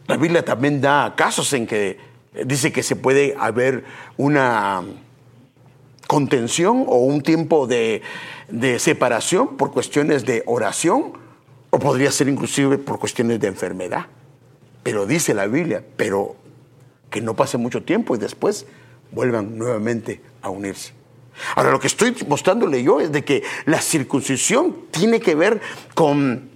[0.07, 1.97] La Biblia también da casos en que
[2.45, 3.85] dice que se puede haber
[4.17, 4.83] una
[6.07, 8.03] contención o un tiempo de,
[8.49, 11.13] de separación por cuestiones de oración
[11.71, 14.07] o podría ser inclusive por cuestiones de enfermedad.
[14.83, 16.35] Pero dice la Biblia, pero
[17.09, 18.67] que no pase mucho tiempo y después
[19.15, 20.93] vuelvan nuevamente a unirse.
[21.55, 25.61] Ahora, lo que estoy mostrándole yo es de que la circuncisión tiene que ver
[25.93, 26.49] con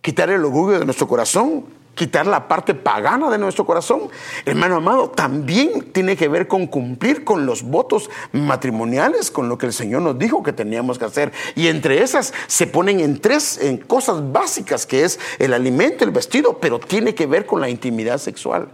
[0.00, 1.64] quitar el orgullo de nuestro corazón,
[1.94, 4.02] quitar la parte pagana de nuestro corazón.
[4.44, 9.66] Hermano amado, también tiene que ver con cumplir con los votos matrimoniales, con lo que
[9.66, 11.32] el Señor nos dijo que teníamos que hacer.
[11.54, 16.10] Y entre esas se ponen en tres en cosas básicas, que es el alimento, el
[16.10, 18.68] vestido, pero tiene que ver con la intimidad sexual.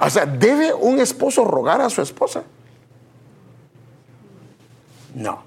[0.00, 2.42] O sea, ¿debe un esposo rogar a su esposa?
[5.14, 5.44] No.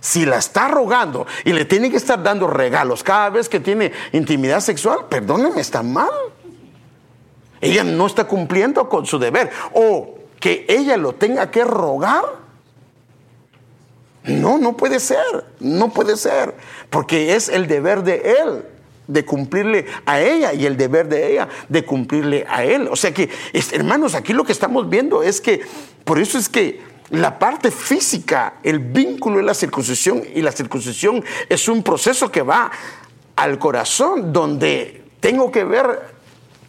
[0.00, 3.92] Si la está rogando y le tiene que estar dando regalos cada vez que tiene
[4.12, 6.10] intimidad sexual, perdóneme, está mal.
[7.60, 9.50] Ella no está cumpliendo con su deber.
[9.72, 12.24] O que ella lo tenga que rogar.
[14.24, 15.46] No, no puede ser.
[15.60, 16.56] No puede ser.
[16.90, 18.71] Porque es el deber de él
[19.06, 22.88] de cumplirle a ella y el deber de ella de cumplirle a él.
[22.90, 23.28] O sea que,
[23.72, 25.60] hermanos, aquí lo que estamos viendo es que,
[26.04, 26.80] por eso es que
[27.10, 32.42] la parte física, el vínculo es la circuncisión y la circuncisión es un proceso que
[32.42, 32.70] va
[33.36, 36.12] al corazón donde tengo que ver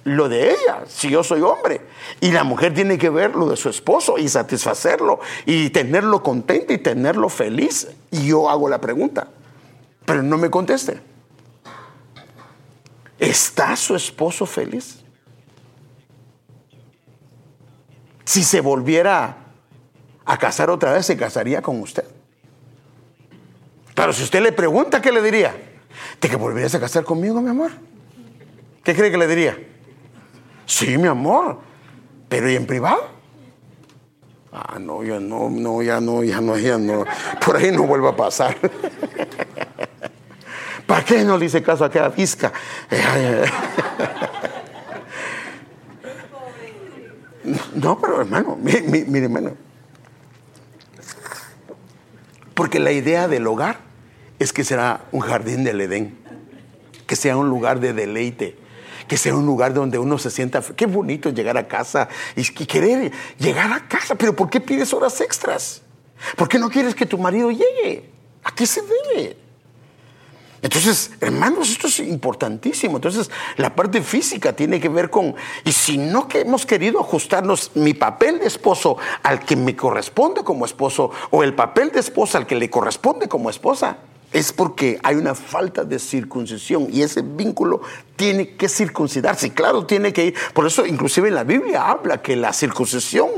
[0.03, 1.81] lo de ella, si yo soy hombre.
[2.19, 6.73] Y la mujer tiene que ver lo de su esposo y satisfacerlo y tenerlo contento
[6.73, 7.87] y tenerlo feliz.
[8.11, 9.29] Y yo hago la pregunta,
[10.05, 11.12] pero no me conteste.
[13.23, 14.97] ¿Está su esposo feliz?
[18.25, 19.37] Si se volviera
[20.25, 22.03] a casar otra vez, se casaría con usted.
[23.95, 25.55] Pero si usted le pregunta, ¿qué le diría?
[26.19, 27.71] ¿De que volverías a casar conmigo, mi amor?
[28.83, 29.57] ¿Qué cree que le diría?
[30.65, 31.59] Sí, mi amor,
[32.27, 33.07] pero ¿y en privado?
[34.51, 37.05] Ah, no, ya no, no, ya no, ya no, ya no.
[37.45, 38.57] Por ahí no vuelva a pasar.
[40.87, 42.51] ¿Para qué no le hice caso a aquella visca?
[47.75, 49.51] No, pero hermano, mire, mire, hermano.
[52.53, 53.79] Porque la idea del hogar
[54.39, 56.17] es que será un jardín del Edén,
[57.07, 58.57] que sea un lugar de deleite,
[59.07, 63.11] que sea un lugar donde uno se sienta, qué bonito llegar a casa y querer
[63.37, 65.81] llegar a casa, pero ¿por qué pides horas extras?
[66.37, 68.09] ¿Por qué no quieres que tu marido llegue?
[68.43, 69.42] ¿A qué se debe?
[70.63, 72.95] Entonces, hermanos, esto es importantísimo.
[72.95, 75.35] Entonces, la parte física tiene que ver con,
[75.65, 80.41] y si no que hemos querido ajustarnos mi papel de esposo al que me corresponde
[80.41, 83.97] como esposo, o el papel de esposa al que le corresponde como esposa,
[84.31, 87.81] es porque hay una falta de circuncisión y ese vínculo
[88.15, 89.53] tiene que circuncidarse.
[89.53, 90.35] Claro, tiene que ir.
[90.53, 93.29] Por eso, inclusive en la Biblia habla que la circuncisión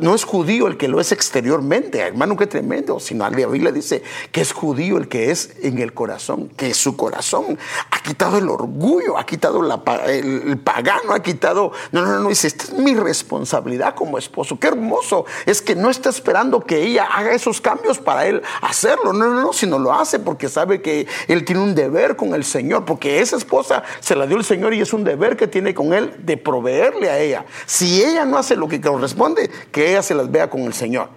[0.00, 4.02] no es judío el que lo es exteriormente, hermano, qué tremendo, sino la Biblia dice
[4.30, 7.58] que es judío el que es en el corazón, que su corazón
[7.90, 9.60] ha quitado el orgullo, ha quitado
[10.06, 14.68] el, pagano, ha quitado, no, no, no, dice, esta es mi responsabilidad como esposo, qué
[14.68, 19.28] hermoso, es que no está esperando que ella haga esos cambios para él hacerlo, no,
[19.28, 22.84] no, no, sino lo hace porque sabe que él tiene un deber con el Señor,
[22.84, 25.92] porque esa esposa se la dio el Señor y es un deber que tiene con
[25.92, 27.44] él de proveerle a ella.
[27.66, 29.31] Si ella no hace lo que corresponde,
[29.70, 31.08] que ella se las vea con el Señor.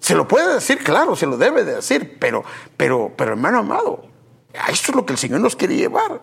[0.00, 2.44] Se lo puede decir, claro, se lo debe de decir, pero,
[2.76, 4.04] pero, pero hermano amado,
[4.68, 6.20] esto es lo que el Señor nos quiere llevar.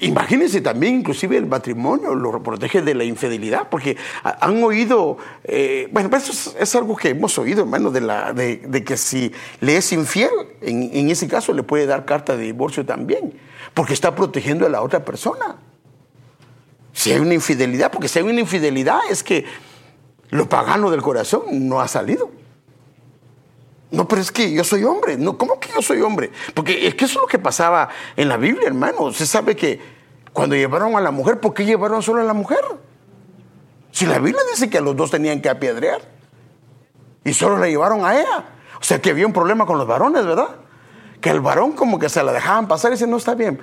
[0.00, 6.10] Imagínense también, inclusive el matrimonio lo protege de la infidelidad, porque han oído, eh, bueno,
[6.10, 9.92] pues eso es, algo que hemos oído, hermano, de, la, de, que si le es
[9.92, 10.30] infiel,
[10.60, 13.38] en, ese caso le puede dar carta de divorcio también,
[13.74, 15.56] porque está protegiendo a la otra persona.
[16.96, 19.44] Si hay una infidelidad, porque si hay una infidelidad es que
[20.30, 22.30] lo pagano del corazón no ha salido.
[23.90, 25.18] No, pero es que yo soy hombre.
[25.18, 26.30] No, ¿cómo que yo soy hombre?
[26.54, 29.02] Porque es que eso es lo que pasaba en la Biblia, hermano.
[29.02, 29.78] Usted sabe que
[30.32, 32.64] cuando llevaron a la mujer, ¿por qué llevaron solo a la mujer?
[33.90, 36.00] Si la Biblia dice que a los dos tenían que apedrear
[37.24, 38.42] y solo la llevaron a ella.
[38.80, 40.48] O sea que había un problema con los varones, ¿verdad?
[41.20, 43.60] Que el varón como que se la dejaban pasar y dice, no está bien.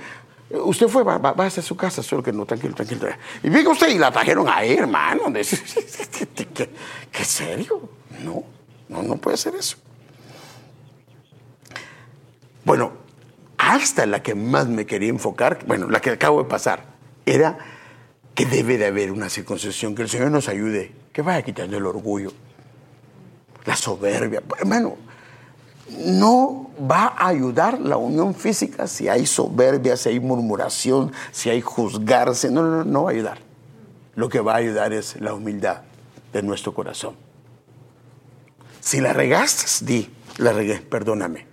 [0.54, 3.08] Usted fue, va, va, a su casa, solo que no, tranquilo, tranquilo.
[3.42, 5.24] Y venga usted y la trajeron ahí, hermano.
[5.34, 6.70] ¿Qué,
[7.12, 7.90] qué, serio?
[8.24, 8.44] No,
[8.90, 9.78] no, no puede ser eso.
[12.64, 12.94] Bueno,
[13.58, 16.86] hasta la que más me quería enfocar, bueno, la que acabo de pasar,
[17.26, 17.58] era
[18.36, 21.86] que debe de haber una circuncisión, que el Señor nos ayude, que vaya quitando el
[21.86, 22.32] orgullo,
[23.66, 24.44] la soberbia.
[24.60, 24.98] Hermano,
[25.90, 31.62] no va a ayudar la unión física si hay soberbia, si hay murmuración, si hay
[31.62, 32.50] juzgarse.
[32.50, 33.40] No, no, no va a ayudar.
[34.16, 35.82] Lo que va a ayudar es la humildad
[36.32, 37.16] de nuestro corazón.
[38.80, 41.46] Si la regaste, di, la regué, perdóname.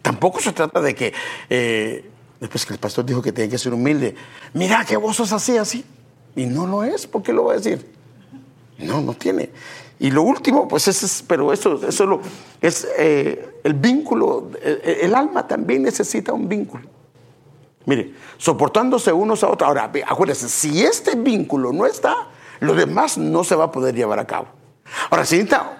[0.00, 1.12] Tampoco se trata de que,
[1.48, 2.10] eh,
[2.40, 4.14] después que el pastor dijo que tenía que ser humilde,
[4.54, 5.84] mira que vos sos así, así.
[6.34, 7.86] Y no lo es, ¿por qué lo va a decir?
[8.78, 9.50] No, no tiene.
[10.02, 12.20] Y lo último, pues es, pero eso, eso
[12.60, 16.88] es eh, el vínculo, el, alma también necesita un vínculo.
[17.86, 19.68] Mire, soportándose unos a otros.
[19.68, 22.16] Ahora, acuérdense, si este vínculo no está,
[22.58, 24.48] lo demás no se va a poder llevar a cabo.
[25.08, 25.78] Ahora, necesita,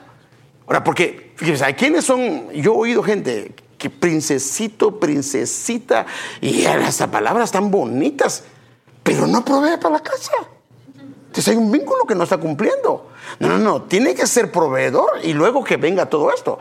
[0.69, 2.49] ahora, porque, fíjense, ¿hay quiénes son?
[2.53, 6.07] Yo he oído gente que princesito, princesita,
[6.41, 8.45] y hasta palabras tan bonitas,
[9.03, 10.31] pero no provee para la casa.
[11.33, 13.09] Entonces hay un vínculo que no está cumpliendo.
[13.39, 16.59] No, no, no, tiene que ser proveedor y luego que venga todo esto.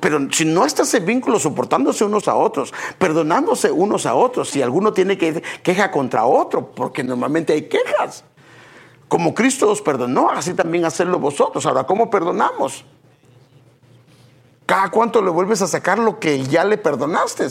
[0.00, 4.62] pero si no está ese vínculo soportándose unos a otros, perdonándose unos a otros, si
[4.62, 8.24] alguno tiene que queja contra otro, porque normalmente hay quejas.
[9.06, 11.66] Como Cristo os perdonó, así también hacerlo vosotros.
[11.66, 12.86] Ahora, ¿cómo perdonamos?
[14.64, 17.48] ¿Cada cuánto le vuelves a sacar lo que ya le perdonaste?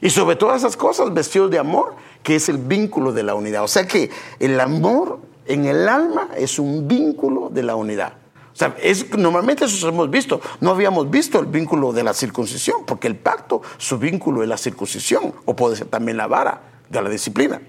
[0.00, 1.94] Y sobre todas esas cosas, vestidos de amor,
[2.28, 3.64] que es el vínculo de la unidad.
[3.64, 8.12] O sea que el amor en el alma es un vínculo de la unidad.
[8.52, 10.38] O sea, es, normalmente eso hemos visto.
[10.60, 14.58] No habíamos visto el vínculo de la circuncisión, porque el pacto, su vínculo es la
[14.58, 16.60] circuncisión, o puede ser también la vara
[16.90, 17.62] de la disciplina.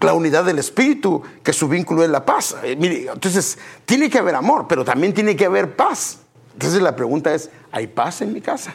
[0.00, 2.54] La unidad del espíritu, que su vínculo es la paz.
[2.62, 2.78] Eh,
[3.12, 6.20] entonces, tiene que haber amor, pero también tiene que haber paz.
[6.52, 8.72] Entonces la pregunta es, ¿hay paz en mi casa?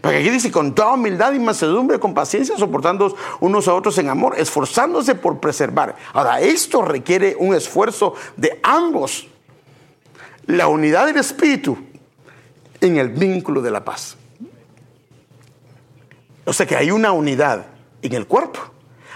[0.00, 4.08] Porque aquí dice, con toda humildad y mansedumbre, con paciencia, soportando unos a otros en
[4.08, 5.96] amor, esforzándose por preservar.
[6.12, 9.28] Ahora, esto requiere un esfuerzo de ambos.
[10.46, 11.76] La unidad del espíritu
[12.80, 14.16] en el vínculo de la paz.
[16.44, 17.66] O sea que hay una unidad
[18.02, 18.60] en el cuerpo,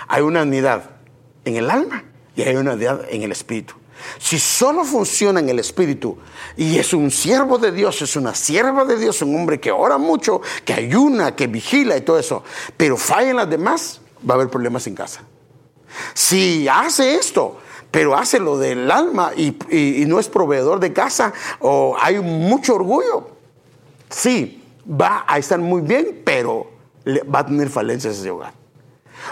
[0.09, 0.91] hay una unidad
[1.45, 2.05] en el alma
[2.35, 3.75] y hay una unidad en el espíritu.
[4.19, 6.19] Si solo funciona en el Espíritu
[6.57, 9.99] y es un siervo de Dios, es una sierva de Dios, un hombre que ora
[9.99, 12.43] mucho, que ayuna, que vigila y todo eso,
[12.77, 15.23] pero falla en las demás, va a haber problemas en casa.
[16.15, 17.59] Si hace esto,
[17.91, 19.57] pero hace lo del alma y,
[20.07, 23.31] no es proveedor de casa o hay mucho orgullo,
[24.09, 26.71] sí, va a estar muy bien, pero
[27.07, 28.55] va a tener falencias ese hogar.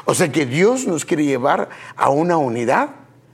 [0.04, 2.90] O sea que Dios nos quiere llevar a una unidad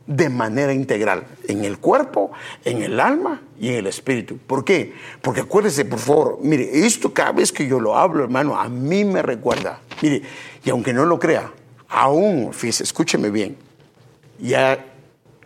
[0.07, 2.31] de manera integral, en el cuerpo,
[2.65, 4.37] en el alma y en el espíritu.
[4.37, 4.93] ¿Por qué?
[5.23, 9.05] Porque acuérdese, por favor, mire, esto cada vez que yo lo hablo, hermano, a mí
[9.05, 9.81] me recuerda.
[10.03, 10.23] Mire,
[10.63, 11.51] y aunque no lo crea,
[11.89, 13.57] aún, fíjese, escúcheme bien,
[14.39, 14.85] ya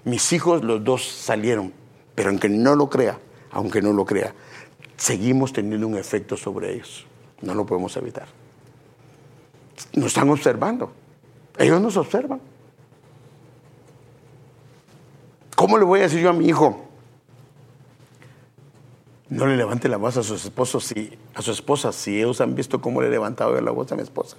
[0.04, 1.72] mis hijos los dos salieron,
[2.14, 3.18] pero aunque no lo crea,
[3.52, 4.34] aunque no lo crea,
[4.96, 7.06] seguimos teniendo un efecto sobre ellos.
[7.42, 8.26] No lo podemos evitar.
[9.94, 10.92] Nos están observando.
[11.56, 12.40] Ellos nos observan.
[15.58, 16.86] ¿Cómo le voy a decir yo a mi hijo?
[19.28, 22.54] No le levante la voz a sus esposos si, a su esposa si ellos han
[22.54, 24.36] visto cómo le he levantado la voz a mi esposa.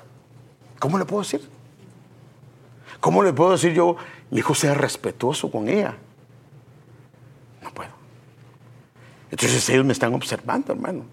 [0.80, 1.42] ¿Cómo le puedo decir?
[3.02, 3.98] ¿Cómo le puedo decir yo,
[4.32, 5.98] mi hijo sea respetuoso con ella?
[7.62, 7.92] No puedo.
[9.30, 11.04] Entonces ellos me están observando, hermano.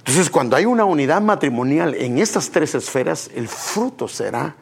[0.00, 4.54] Entonces cuando hay una unidad matrimonial en estas tres esferas, el fruto será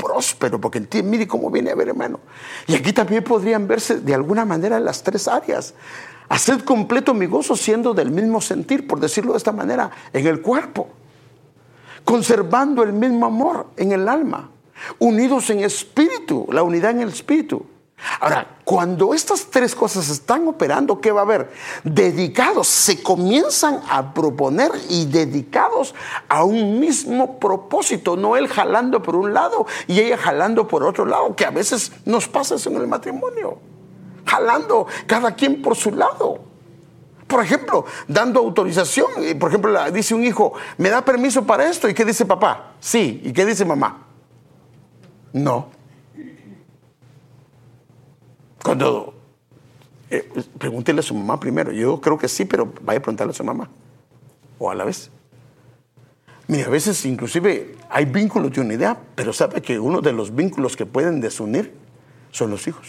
[0.00, 2.20] próspero, porque mire cómo viene a ver, hermano.
[2.66, 5.74] Y aquí también podrían verse de alguna manera las tres áreas.
[6.28, 10.40] Hacer completo mi gozo siendo del mismo sentir, por decirlo de esta manera, en el
[10.40, 10.88] cuerpo.
[12.04, 14.50] Conservando el mismo amor en el alma.
[14.98, 17.66] Unidos en espíritu, la unidad en el espíritu.
[18.20, 21.52] Ahora, cuando estas tres cosas están operando, ¿qué va a haber?
[21.84, 25.94] Dedicados, se comienzan a proponer y dedicados
[26.28, 31.04] a un mismo propósito, no él jalando por un lado y ella jalando por otro
[31.04, 33.58] lado, que a veces nos pasa eso en el matrimonio,
[34.24, 36.50] jalando cada quien por su lado.
[37.26, 41.88] Por ejemplo, dando autorización, por ejemplo, dice un hijo, ¿me da permiso para esto?
[41.88, 42.72] ¿Y qué dice papá?
[42.80, 43.20] Sí.
[43.24, 44.06] ¿Y qué dice mamá?
[45.32, 45.79] No.
[48.62, 49.14] Cuando
[50.10, 51.70] eh, pregúntele a su mamá primero.
[51.70, 53.70] Yo creo que sí, pero vaya a preguntarle a su mamá.
[54.58, 55.10] O a la vez.
[56.48, 60.76] Mira, a veces inclusive hay vínculos de unidad, pero sabe que uno de los vínculos
[60.76, 61.72] que pueden desunir
[62.32, 62.88] son los hijos.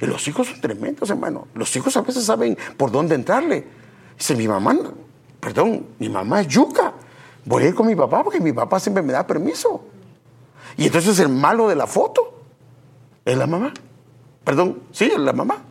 [0.00, 1.48] Y los hijos son tremendos, hermano.
[1.54, 3.66] Los hijos a veces saben por dónde entrarle.
[4.16, 4.76] Dice, mi mamá,
[5.40, 6.92] perdón, mi mamá es yuca.
[7.44, 9.84] Voy a ir con mi papá porque mi papá siempre me da permiso.
[10.76, 12.40] Y entonces el malo de la foto
[13.24, 13.72] es la mamá.
[14.44, 15.62] Perdón, sí, la mamá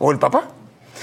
[0.00, 0.48] o el papá.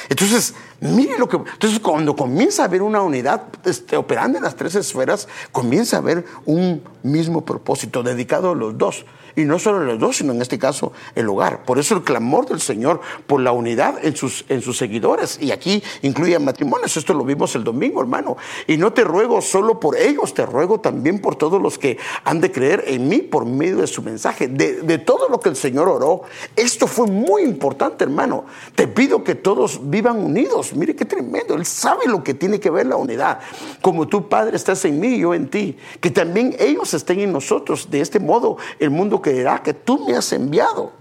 [0.09, 1.37] Entonces, mire lo que.
[1.37, 5.99] Entonces, cuando comienza a haber una unidad este, operando en las tres esferas, comienza a
[5.99, 9.05] haber un mismo propósito dedicado a los dos.
[9.35, 11.63] Y no solo los dos, sino en este caso el hogar.
[11.63, 15.37] Por eso el clamor del Señor por la unidad en sus, en sus seguidores.
[15.41, 16.95] Y aquí incluye matrimonios.
[16.95, 18.37] Esto lo vimos el domingo, hermano.
[18.67, 22.39] Y no te ruego solo por ellos, te ruego también por todos los que han
[22.39, 24.47] de creer en mí por medio de su mensaje.
[24.47, 26.21] De, de todo lo que el Señor oró.
[26.55, 28.45] Esto fue muy importante, hermano.
[28.75, 30.73] Te pido que todos vivan unidos.
[30.73, 31.55] Mire qué tremendo.
[31.55, 33.39] Él sabe lo que tiene que ver la unidad.
[33.81, 35.77] Como tú, Padre, estás en mí y yo en ti.
[35.99, 37.89] Que también ellos estén en nosotros.
[37.89, 39.21] De este modo, el mundo
[39.63, 40.91] que tú me has enviado.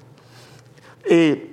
[1.04, 1.50] Eh,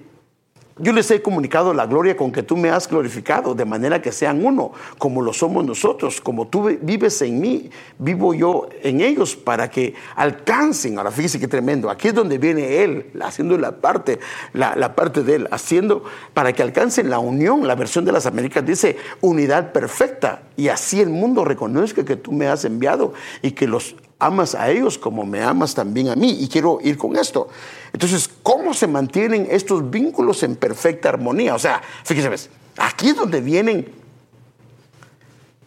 [0.81, 4.11] yo les he comunicado la gloria con que tú me has glorificado, de manera que
[4.11, 7.69] sean uno, como lo somos nosotros, como tú vives en mí,
[7.99, 12.83] vivo yo en ellos, para que alcancen, ahora fíjese qué tremendo, aquí es donde viene
[12.83, 14.19] Él, haciendo la parte,
[14.53, 16.03] la parte de Él, haciendo
[16.33, 20.99] para que alcancen la unión, la versión de las Américas dice unidad perfecta, y así
[20.99, 23.13] el mundo reconozca que tú me has enviado
[23.43, 26.37] y que los amas a ellos como me amas también a mí.
[26.39, 27.49] Y quiero ir con esto.
[27.91, 31.55] Entonces, ¿cómo se mantienen estos vínculos en perfecta armonía?
[31.55, 33.91] O sea, fíjese, aquí es donde vienen,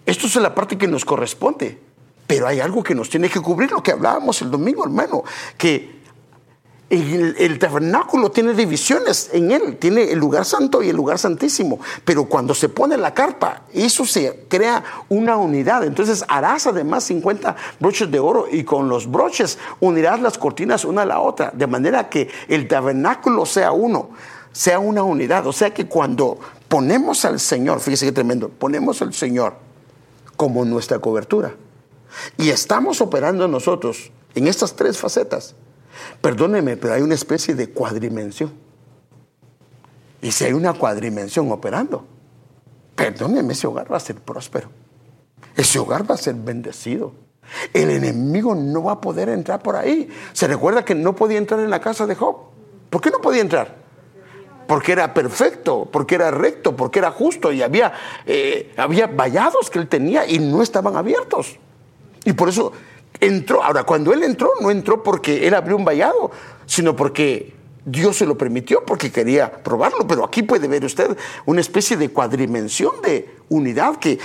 [0.07, 1.79] esto es la parte que nos corresponde,
[2.27, 5.25] pero hay algo que nos tiene que cubrir, lo que hablábamos el domingo, hermano,
[5.59, 5.94] que
[6.91, 12.27] el, tabernáculo tiene divisiones en él, tiene el lugar santo y el lugar santísimo, pero
[12.27, 15.85] cuando se pone la carpa, eso se crea una unidad.
[15.85, 21.03] Entonces harás además 50 broches de oro y con los broches unirás las cortinas una
[21.03, 24.11] a la otra, de manera que el tabernáculo sea uno,
[24.53, 25.47] sea una unidad.
[25.47, 29.55] O sea que cuando ponemos al Señor, fíjese qué tremendo, ponemos al Señor
[30.37, 31.55] como nuestra cobertura
[32.37, 35.55] y estamos operando nosotros en estas tres facetas
[36.21, 38.53] Perdóneme, pero hay una especie de cuadrimensión.
[40.23, 42.07] Y si hay una cuadrimensión operando,
[42.97, 44.71] perdóneme, ese hogar va a ser próspero.
[45.57, 47.13] Ese hogar va a ser bendecido.
[47.73, 50.09] El enemigo no va a poder entrar por ahí.
[50.33, 52.37] Se recuerda que no podía entrar en la casa de Job.
[52.91, 53.77] ¿Por qué no podía entrar?
[54.67, 57.93] Porque era perfecto, porque era recto, porque era justo y había,
[58.25, 61.59] eh, había vallados que él tenía y no estaban abiertos.
[62.25, 62.73] Y por eso
[63.21, 63.63] entró.
[63.63, 66.31] Ahora, cuando él entró, no entró porque él abrió un vallado,
[66.67, 67.55] sino porque
[67.87, 70.07] Dios se lo permitió, porque quería probarlo.
[70.07, 74.19] Pero aquí puede ver usted una especie de cuadrimensión de unidad que,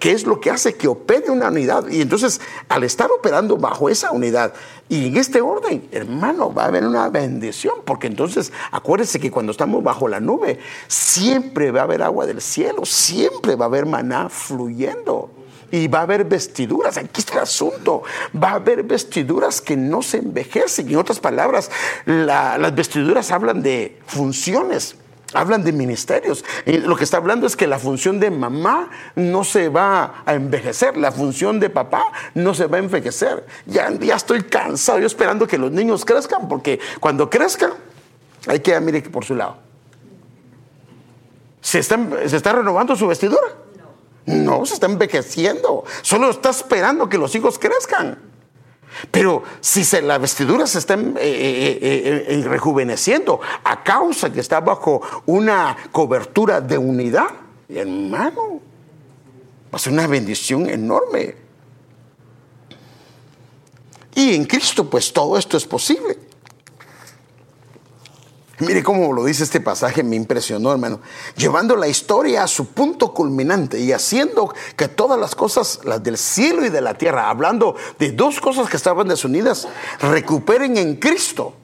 [0.00, 1.86] que es lo que hace que opere una unidad.
[1.88, 4.54] Y entonces, al estar operando bajo esa unidad
[4.88, 9.52] y en este orden, hermano, va a haber una bendición, porque entonces acuérdese que cuando
[9.52, 10.58] estamos bajo la nube,
[10.88, 15.30] siempre va a haber agua del cielo, siempre va a haber maná fluyendo
[15.70, 16.96] y va a haber vestiduras.
[16.96, 18.02] Aquí está el asunto.
[18.42, 20.88] Va a haber vestiduras que no se envejecen.
[20.88, 21.70] En otras palabras,
[22.04, 24.96] las vestiduras hablan de funciones.
[25.34, 26.44] Hablan de ministerios.
[26.64, 30.34] Y lo que está hablando es que la función de mamá no se va a
[30.34, 32.04] envejecer, la función de papá
[32.34, 33.44] no se va a envejecer.
[33.66, 37.72] Ya, ya estoy cansado, yo esperando que los niños crezcan, porque cuando crezcan,
[38.46, 39.58] hay que mire por su lado.
[41.60, 43.65] ¿Se está, se está renovando su vestidura?
[44.26, 45.84] No, se está envejeciendo.
[46.02, 48.18] Solo está esperando que los hijos crezcan.
[49.10, 55.02] Pero si la vestidura se está eh, eh, eh, rejuveneciendo a causa que está bajo
[55.26, 57.28] una cobertura de unidad,
[57.68, 58.60] hermano,
[59.72, 61.36] va a ser una bendición enorme.
[64.14, 66.25] Y en Cristo, pues todo esto es posible.
[68.58, 71.00] Mire cómo lo dice este pasaje, me impresionó, hermano.
[71.36, 76.16] Llevando la historia a su punto culminante y haciendo que todas las cosas, las del
[76.16, 79.68] cielo y de la tierra, hablando de dos cosas que estaban desunidas,
[80.00, 81.54] recuperen en Cristo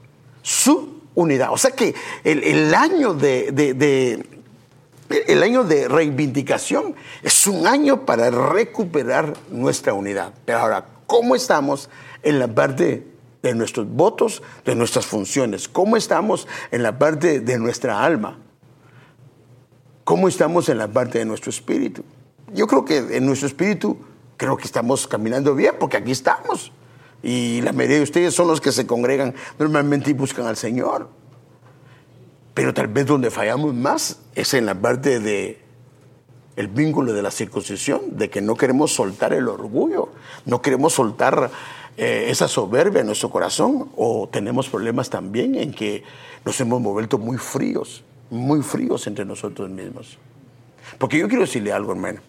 [0.43, 1.53] su unidad.
[1.53, 4.23] O sea que el, año de,
[5.09, 10.35] el año de reivindicación es un año para recuperar nuestra unidad.
[10.45, 11.89] Pero ahora, ¿cómo estamos
[12.23, 13.12] en la parte
[13.43, 15.69] de nuestros votos, de nuestras funciones.
[15.69, 18.39] ¿Cómo estamos en la parte de nuestra alma?
[20.05, 22.05] ¿Cómo estamos en la parte de nuestro espíritu?
[22.53, 23.99] Yo creo que en nuestro espíritu
[24.37, 26.73] creo que estamos caminando bien porque aquí estamos.
[27.23, 31.09] Y la mayoría de ustedes son los que se congregan normalmente y buscan al Señor.
[32.55, 35.61] Pero tal vez donde fallamos más es en la parte de
[36.57, 40.11] el vínculo de la circuncisión, de que no queremos soltar el orgullo,
[40.45, 41.51] no queremos soltar
[41.97, 46.03] eh, esa soberbia en nuestro corazón o tenemos problemas también en que
[46.45, 50.19] nos hemos vuelto muy fríos, muy fríos entre nosotros mismos.
[50.99, 52.21] Porque yo quiero decirle algo, hermano.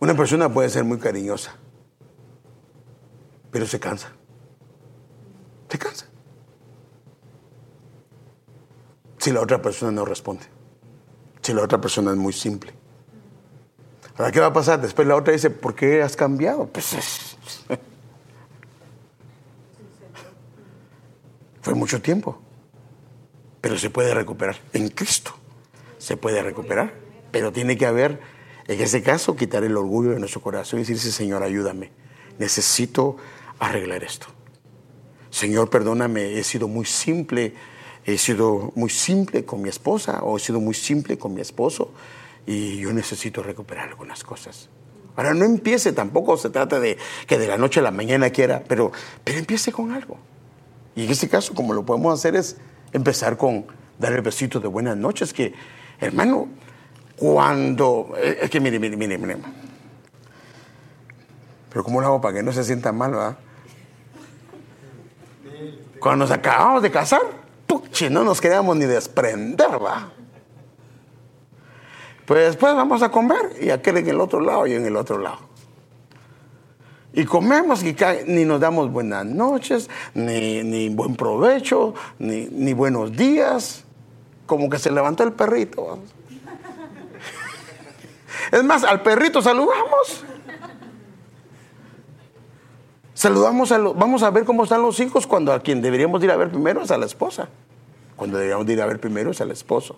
[0.00, 1.56] Una persona puede ser muy cariñosa,
[3.50, 4.12] pero se cansa.
[5.68, 6.06] Se cansa.
[9.18, 10.44] Si la otra persona no responde.
[11.42, 12.72] Si la otra persona es muy simple.
[14.18, 14.80] Ahora, ¿qué va a pasar?
[14.80, 16.68] Después la otra dice, ¿por qué has cambiado?
[21.60, 22.40] Pues fue mucho tiempo,
[23.60, 24.56] pero se puede recuperar.
[24.72, 25.32] En Cristo
[25.98, 26.94] se puede recuperar,
[27.30, 28.20] pero tiene que haber,
[28.66, 31.90] en ese caso, quitar el orgullo de nuestro corazón y decirse, Señor, ayúdame,
[32.38, 33.16] necesito
[33.58, 34.28] arreglar esto.
[35.28, 37.52] Señor, perdóname, he sido muy simple,
[38.06, 41.92] he sido muy simple con mi esposa o he sido muy simple con mi esposo
[42.48, 44.70] y yo necesito recuperar algunas cosas.
[45.16, 46.96] Ahora, no empiece, tampoco se trata de
[47.26, 48.90] que de la noche a la mañana quiera, pero,
[49.22, 50.16] pero empiece con algo.
[50.96, 52.56] Y en este caso, como lo podemos hacer es
[52.94, 53.66] empezar con
[53.98, 55.52] dar el besito de buenas noches, que,
[56.00, 56.48] hermano,
[57.16, 58.14] cuando...
[58.16, 59.36] Eh, es que mire, mire, mire, mire.
[61.68, 63.38] Pero ¿cómo lo hago para que no se sienta mal, verdad?
[66.00, 67.20] Cuando nos acabamos de casar,
[67.66, 70.12] puche, no nos queríamos ni desprender, va.
[72.28, 75.16] Pues después vamos a comer y aquel en el otro lado y en el otro
[75.16, 75.38] lado.
[77.14, 83.82] Y comemos y ni nos damos buenas noches, ni, buen provecho, ni, ni, buenos días.
[84.44, 86.00] Como que se levantó el perrito.
[88.52, 90.24] Es más, al perrito saludamos.
[93.14, 96.30] Saludamos a los, vamos a ver cómo están los hijos cuando a quien deberíamos ir
[96.30, 97.48] a ver primero es a la esposa.
[98.16, 99.96] Cuando deberíamos ir a ver primero es al esposo.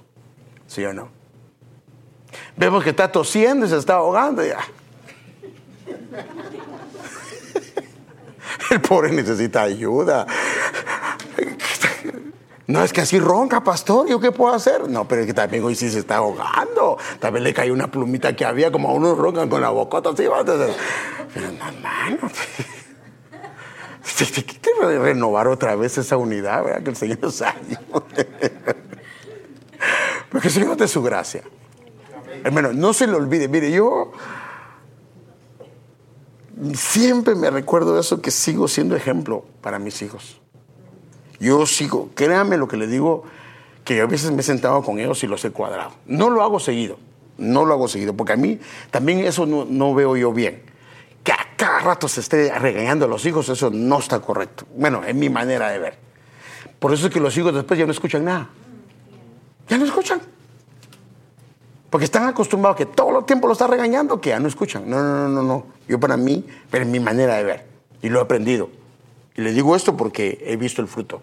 [0.69, 1.20] ¿Sí o no?
[2.61, 4.45] Vemos que está tosiendo y se está ahogando.
[4.45, 4.59] Ya.
[8.71, 10.27] El pobre necesita ayuda.
[12.67, 14.07] No, es que así ronca, pastor.
[14.09, 14.91] ¿Yo qué puedo hacer?
[14.91, 16.99] No, pero es que también hoy sí se está ahogando.
[17.19, 20.25] También le cayó una plumita que había, como a unos roncan con la bocota así.
[21.33, 22.31] Pero no, mano.
[24.21, 26.83] Hay que renovar otra vez esa unidad, ¿verdad?
[26.83, 27.79] Que el Señor nos ayude.
[30.31, 31.43] Porque el Señor de su gracia.
[32.45, 33.49] Hermano, no se le olvide.
[33.49, 34.13] Mire, yo
[36.75, 40.41] siempre me recuerdo eso que sigo siendo ejemplo para mis hijos.
[41.39, 43.25] Yo sigo, créame lo que le digo,
[43.85, 45.93] que a veces me he sentado con ellos y los he cuadrado.
[46.07, 46.99] No lo hago seguido,
[47.39, 48.59] no lo hago seguido, porque a mí
[48.91, 50.63] también eso no, veo yo bien.
[51.25, 54.67] Que a cada rato se esté regañando a los hijos, eso no está correcto.
[54.77, 55.99] Bueno, es mi manera de ver.
[56.79, 58.51] Por eso es que los hijos después ya no escuchan nada.
[59.69, 60.21] Ya no escuchan.
[61.91, 64.89] Porque están acostumbrados que todo el tiempo lo está regañando, que ya no escuchan.
[64.89, 65.67] No, no, no, no, no.
[65.89, 67.67] Yo para mí, pero es mi manera de ver.
[68.01, 68.71] Y lo he aprendido.
[69.35, 71.21] Y le digo esto porque he visto el fruto.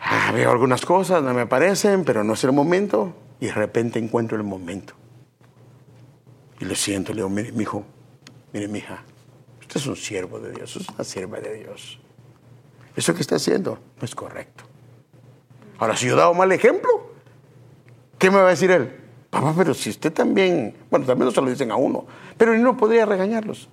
[0.00, 3.14] Ah, veo algunas cosas, no me parecen, pero no es el momento.
[3.38, 4.94] Y de repente encuentro el momento.
[6.60, 7.84] Y lo siento, le digo, mire, mi hijo,
[8.52, 9.02] mire, mi hija,
[9.60, 11.98] usted es un siervo de Dios, es una sierva de Dios.
[12.96, 14.64] Eso que está haciendo no es correcto.
[15.78, 17.03] Ahora, si yo he dado mal ejemplo,
[18.24, 18.90] ¿Qué me va a decir él?
[19.28, 22.06] Papá, pero si usted también, bueno, también no se lo dicen a uno,
[22.38, 23.68] pero no podría regañarlos.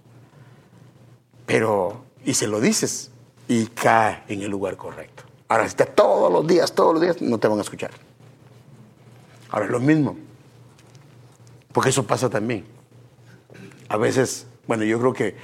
[1.45, 3.11] Pero, y se lo dices,
[3.47, 5.23] y cae en el lugar correcto.
[5.47, 7.91] Ahora, si está todos los días, todos los días, no te van a escuchar.
[9.51, 10.17] Ahora, lo mismo.
[11.71, 12.65] Porque eso pasa también.
[13.87, 15.37] A veces, bueno, yo creo que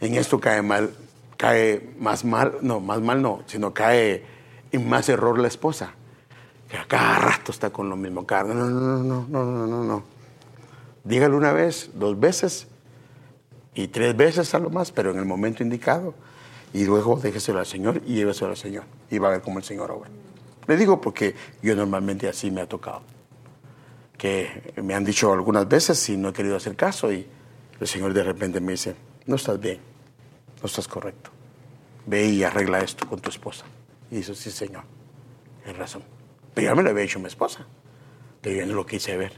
[0.00, 0.94] en esto cae mal,
[1.36, 4.24] cae más mal, no, más mal no, sino cae
[4.72, 5.96] en más error la esposa
[6.88, 8.26] cada rato está con lo mismo.
[8.26, 8.54] Cada...
[8.54, 10.02] No, no, no, no, no, no, no.
[11.04, 12.66] Dígalo una vez, dos veces
[13.74, 16.14] y tres veces a lo más, pero en el momento indicado.
[16.72, 18.84] Y luego déjeselo al Señor y lléveselo al Señor.
[19.10, 20.10] Y va a ver cómo el Señor obra.
[20.66, 23.02] Le digo porque yo normalmente así me ha tocado.
[24.16, 27.26] Que me han dicho algunas veces y no he querido hacer caso y
[27.80, 28.96] el Señor de repente me dice,
[29.26, 29.78] no estás bien,
[30.60, 31.30] no estás correcto.
[32.06, 33.64] Ve y arregla esto con tu esposa.
[34.10, 34.84] Y dice, sí, Señor,
[35.66, 36.02] es razón.
[36.54, 37.66] Pero ya me lo había dicho mi esposa.
[38.40, 39.32] Pero yo no lo quise ver.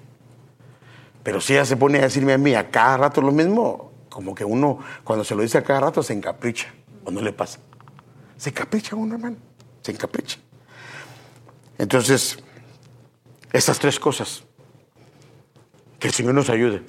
[1.22, 4.34] Pero si ella se pone a decirme a mí a cada rato lo mismo, como
[4.34, 6.72] que uno, cuando se lo dice a cada rato, se encapricha.
[7.04, 7.58] ¿O no le pasa?
[8.36, 9.36] Se encapricha uno, hermano.
[9.82, 10.38] Se encapricha.
[11.78, 12.38] Entonces,
[13.52, 14.44] estas tres cosas.
[15.98, 16.82] Que el Señor nos ayude.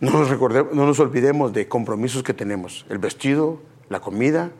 [0.00, 2.86] No nos, no nos olvidemos de compromisos que tenemos.
[2.88, 4.50] El vestido, la comida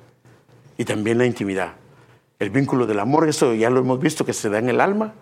[0.77, 1.75] y también la intimidad.
[2.39, 5.13] El vínculo del amor, eso ya lo hemos visto que se da en el alma.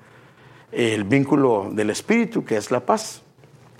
[0.71, 3.23] El vínculo del espíritu, que es la paz.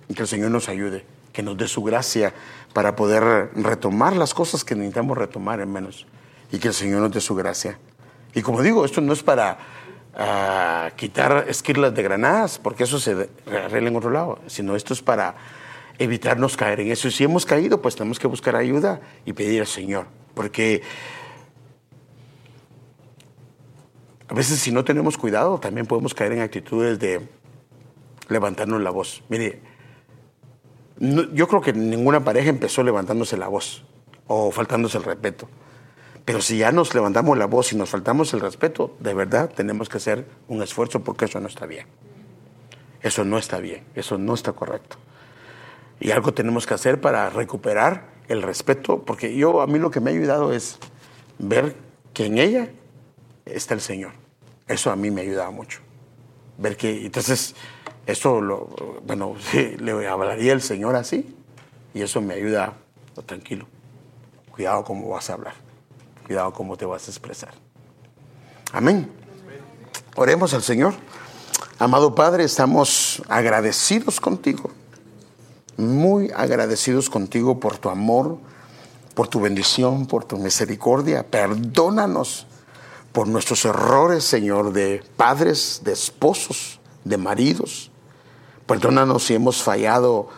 [0.09, 2.33] Y que el Señor nos ayude, que nos dé su gracia
[2.73, 6.07] para poder retomar las cosas que necesitamos retomar, hermanos.
[6.51, 7.79] Y que el Señor nos dé su gracia.
[8.33, 9.59] Y como digo, esto no es para
[10.15, 15.03] ah, quitar esquirlas de granadas, porque eso se arregla en otro lado, sino esto es
[15.03, 15.35] para
[15.99, 17.09] evitarnos caer en eso.
[17.09, 20.07] Y si hemos caído, pues tenemos que buscar ayuda y pedir al Señor.
[20.33, 20.83] Porque
[24.29, 27.29] A veces si no tenemos cuidado también podemos caer en actitudes de
[28.29, 29.23] levantarnos la voz.
[29.29, 29.61] Mire,
[30.99, 33.85] yo creo que ninguna pareja empezó levantándose la voz
[34.27, 35.49] o faltándose el respeto.
[36.25, 39.89] Pero si ya nos levantamos la voz y nos faltamos el respeto, de verdad tenemos
[39.89, 41.87] que hacer un esfuerzo porque eso no está bien.
[43.01, 44.97] Eso no está bien, eso no está correcto.
[46.01, 50.01] Y algo tenemos que hacer para recuperar el respeto, porque yo a mí lo que
[50.01, 50.79] me ha ayudado es
[51.39, 51.77] ver
[52.13, 52.71] que en ella
[53.47, 54.13] está el Señor.
[54.69, 55.81] Eso a mí me ayudaba mucho.
[56.59, 57.55] Ver que, entonces,
[58.07, 58.41] eso,
[59.07, 59.37] bueno,
[59.79, 61.35] le hablaría el Señor así,
[61.95, 62.75] y eso me ayuda,
[63.25, 63.67] tranquilo.
[64.51, 65.55] Cuidado cómo vas a hablar,
[66.27, 67.55] cuidado cómo te vas a expresar.
[68.73, 69.11] Amén.
[70.17, 70.95] Oremos al Señor.
[71.79, 74.71] Amado Padre, estamos agradecidos contigo,
[75.77, 78.39] muy agradecidos contigo por tu amor,
[79.15, 81.23] por tu bendición, por tu misericordia.
[81.23, 82.47] Perdónanos
[83.17, 87.91] por nuestros errores, Señor, de padres, de esposos, de maridos,
[88.67, 90.29] Perdónanos si hemos fallado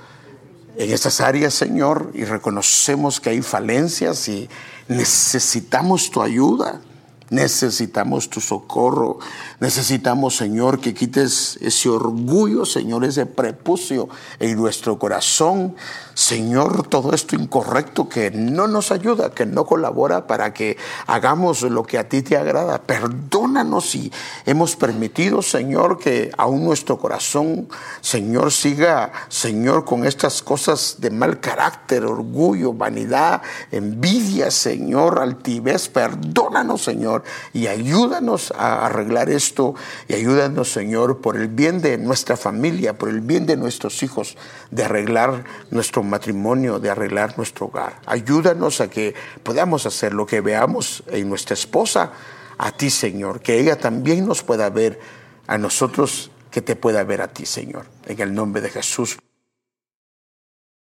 [0.77, 4.49] en estas áreas, Señor, y reconocemos que hay falencias y
[4.87, 6.81] necesitamos tu ayuda.
[7.31, 9.19] Necesitamos tu socorro.
[9.61, 14.09] Necesitamos, Señor, que quites ese orgullo, Señor, ese prepucio
[14.39, 15.77] en nuestro corazón.
[16.15, 20.77] Señor, todo esto incorrecto que no nos ayuda, que no colabora para que
[21.07, 22.83] hagamos lo que a ti te agrada.
[22.83, 24.11] Perdónanos si
[24.47, 27.69] hemos permitido, Señor, que aún nuestro corazón,
[28.01, 35.89] Señor, siga, Señor, con estas cosas de mal carácter, orgullo, vanidad, envidia, Señor, altivez.
[35.89, 36.83] Perdónanos,
[37.53, 39.75] Y ayúdanos a arreglar esto
[40.09, 44.37] y ayúdanos, Señor, por el bien de nuestra familia, por el bien de nuestros hijos,
[44.71, 48.01] de arreglar nuestro matrimonio, de arreglar nuestro hogar.
[48.07, 52.13] Ayúdanos a que podamos hacer lo que veamos en nuestra esposa,
[52.59, 54.99] a ti, Señor, que ella también nos pueda ver,
[55.47, 57.87] a nosotros que te pueda ver a ti, Señor.
[58.07, 59.19] En el nombre de Jesús.